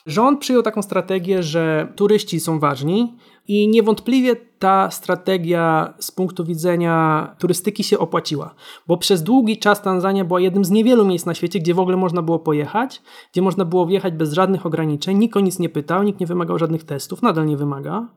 [0.06, 3.18] Rząd przyjął taką strategię, że turyści są ważni
[3.48, 8.56] i niewątpliwie ta strategia z punktu widzenia turystyki się opłaciła,
[8.88, 11.98] bo przez długi czas Tanzania była jednym z niewielu miejsc na świecie, gdzie w ogóle
[11.98, 13.02] można było pojechać,
[13.32, 16.60] gdzie można było wjechać bez żadnych ograniczeń, nikt o nic nie pytał, nikt nie wymagał
[16.60, 18.08] żadnych testów, nadal nie wymaga.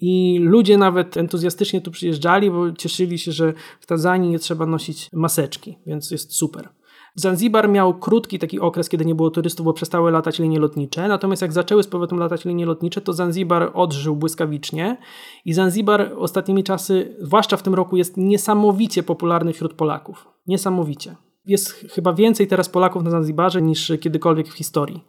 [0.00, 5.08] I ludzie nawet entuzjastycznie tu przyjeżdżali, bo cieszyli się, że w Tanzanii nie trzeba nosić
[5.12, 6.68] maseczki, więc jest super.
[7.14, 11.08] Zanzibar miał krótki taki okres, kiedy nie było turystów, bo przestały latać linie lotnicze.
[11.08, 14.96] Natomiast jak zaczęły z powrotem latać linie lotnicze, to Zanzibar odżył błyskawicznie
[15.44, 20.28] i Zanzibar ostatnimi czasy, zwłaszcza w tym roku, jest niesamowicie popularny wśród Polaków.
[20.46, 21.16] Niesamowicie.
[21.46, 25.04] Jest chyba więcej teraz Polaków na Zanzibarze niż kiedykolwiek w historii.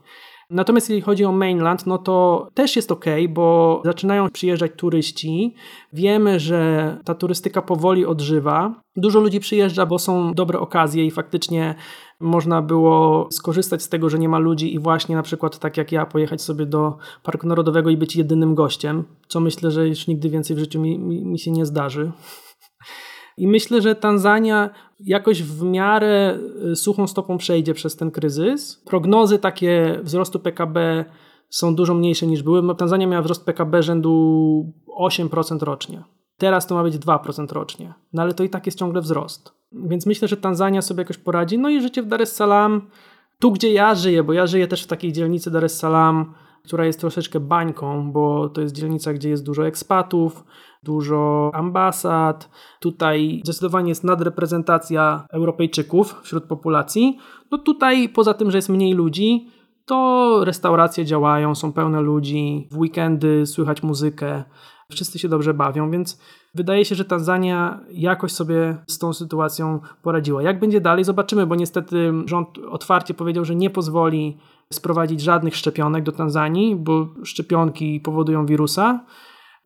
[0.49, 5.55] Natomiast jeśli chodzi o mainland, no to też jest ok, bo zaczynają przyjeżdżać turyści.
[5.93, 8.81] Wiemy, że ta turystyka powoli odżywa.
[8.95, 11.75] Dużo ludzi przyjeżdża, bo są dobre okazje i faktycznie
[12.19, 15.91] można było skorzystać z tego, że nie ma ludzi i właśnie na przykład tak jak
[15.91, 20.29] ja pojechać sobie do Parku Narodowego i być jedynym gościem, co myślę, że już nigdy
[20.29, 22.11] więcej w życiu mi, mi, mi się nie zdarzy.
[23.39, 26.39] I myślę, że Tanzania jakoś w miarę
[26.71, 28.81] y, suchą stopą przejdzie przez ten kryzys.
[28.85, 31.05] Prognozy takie wzrostu PKB
[31.49, 32.75] są dużo mniejsze niż były.
[32.75, 36.03] Tanzania miała wzrost PKB rzędu 8% rocznie.
[36.37, 37.93] Teraz to ma być 2% rocznie.
[38.13, 39.53] No ale to i tak jest ciągle wzrost.
[39.71, 41.57] Więc myślę, że Tanzania sobie jakoś poradzi.
[41.57, 42.81] No i życie w Dar es Salaam,
[43.39, 46.33] tu gdzie ja żyję, bo ja żyję też w takiej dzielnicy Dar es Salaam,
[46.63, 50.43] która jest troszeczkę bańką, bo to jest dzielnica, gdzie jest dużo ekspatów,
[50.83, 52.49] dużo ambasad.
[52.79, 57.17] Tutaj zdecydowanie jest nadreprezentacja Europejczyków wśród populacji.
[57.51, 59.47] No tutaj poza tym, że jest mniej ludzi,
[59.85, 64.43] to restauracje działają, są pełne ludzi, w weekendy słychać muzykę,
[64.91, 66.19] wszyscy się dobrze bawią, więc
[66.55, 70.43] wydaje się, że Tanzania jakoś sobie z tą sytuacją poradziła.
[70.43, 74.37] Jak będzie dalej, zobaczymy, bo niestety rząd otwarcie powiedział, że nie pozwoli
[74.73, 79.05] sprowadzić żadnych szczepionek do Tanzanii, bo szczepionki powodują wirusa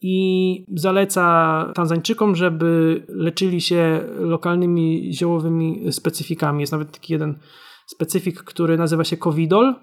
[0.04, 6.62] i zaleca Tanzańczykom, żeby leczyli się lokalnymi ziołowymi specyfikami.
[6.62, 7.40] Jest nawet taki jeden
[7.86, 9.76] specyfik, który nazywa się Covidol,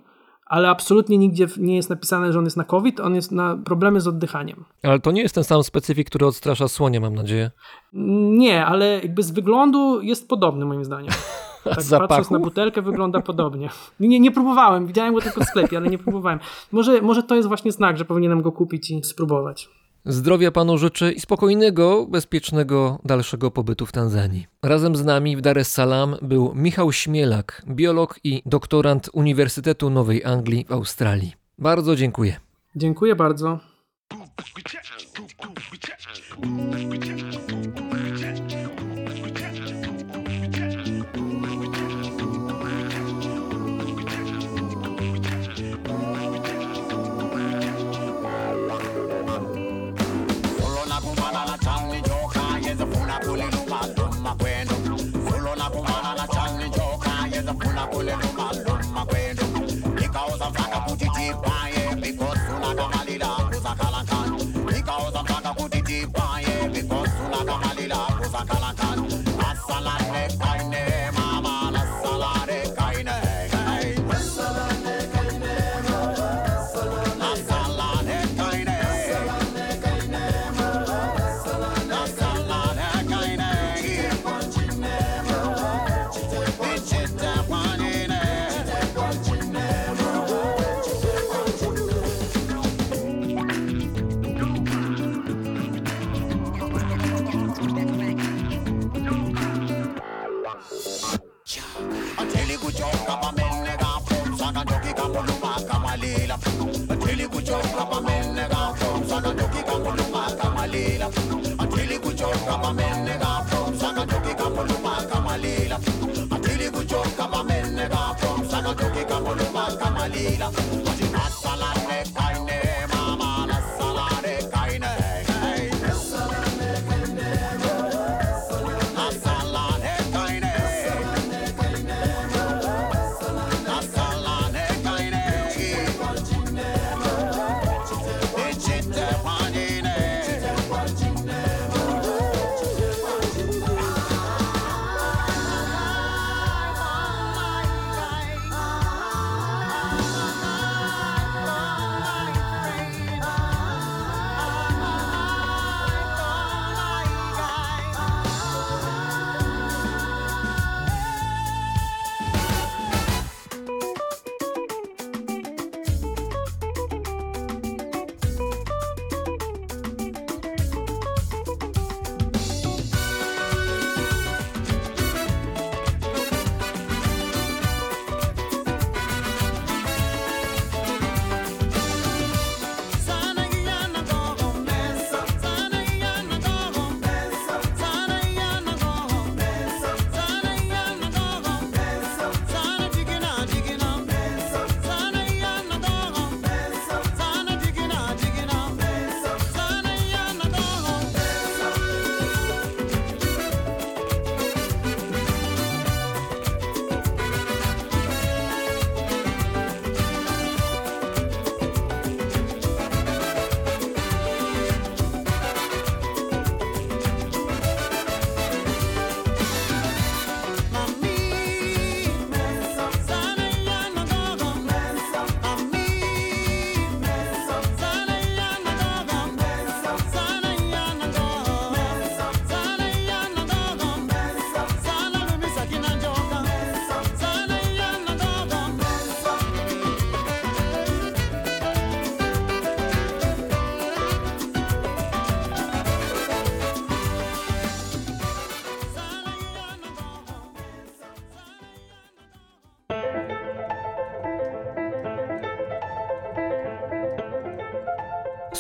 [0.47, 4.01] ale absolutnie nigdzie nie jest napisane, że on jest na COVID, on jest na problemy
[4.01, 4.65] z oddychaniem.
[4.83, 7.51] Ale to nie jest ten sam specyfik, który odstrasza słonie, mam nadzieję.
[7.93, 11.13] Nie, ale jakby z wyglądu jest podobny moim zdaniem.
[11.65, 12.09] Tak zapachu?
[12.09, 13.69] patrząc na butelkę wygląda podobnie.
[14.01, 16.39] Nie, nie próbowałem, widziałem go tylko w sklepie, ale nie próbowałem.
[16.73, 19.69] Może, może to jest właśnie znak, że powinienem go kupić i spróbować.
[20.05, 24.47] Zdrowia panu życzę i spokojnego, bezpiecznego dalszego pobytu w Tanzanii.
[24.63, 30.25] Razem z nami w Dar es Salaam był Michał Śmielak, biolog i doktorant Uniwersytetu Nowej
[30.25, 31.33] Anglii w Australii.
[31.59, 32.37] Bardzo dziękuję.
[32.77, 33.59] Dziękuję bardzo.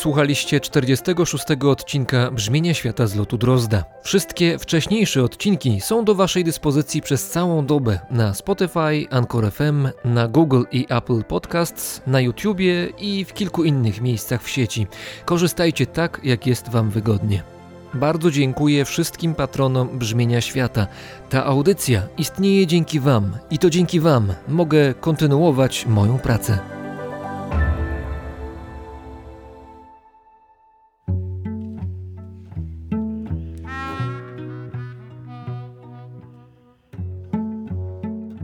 [0.01, 3.85] Słuchaliście 46 odcinka Brzmienia Świata z lotu Drozda.
[4.03, 10.29] Wszystkie wcześniejsze odcinki są do Waszej dyspozycji przez całą dobę na Spotify, Anchor FM, na
[10.29, 14.87] Google i Apple Podcasts, na YouTubie i w kilku innych miejscach w sieci.
[15.25, 17.43] Korzystajcie tak, jak jest Wam wygodnie.
[17.95, 20.87] Bardzo dziękuję wszystkim patronom Brzmienia Świata.
[21.31, 26.80] Ta audycja istnieje dzięki Wam i to dzięki Wam mogę kontynuować moją pracę.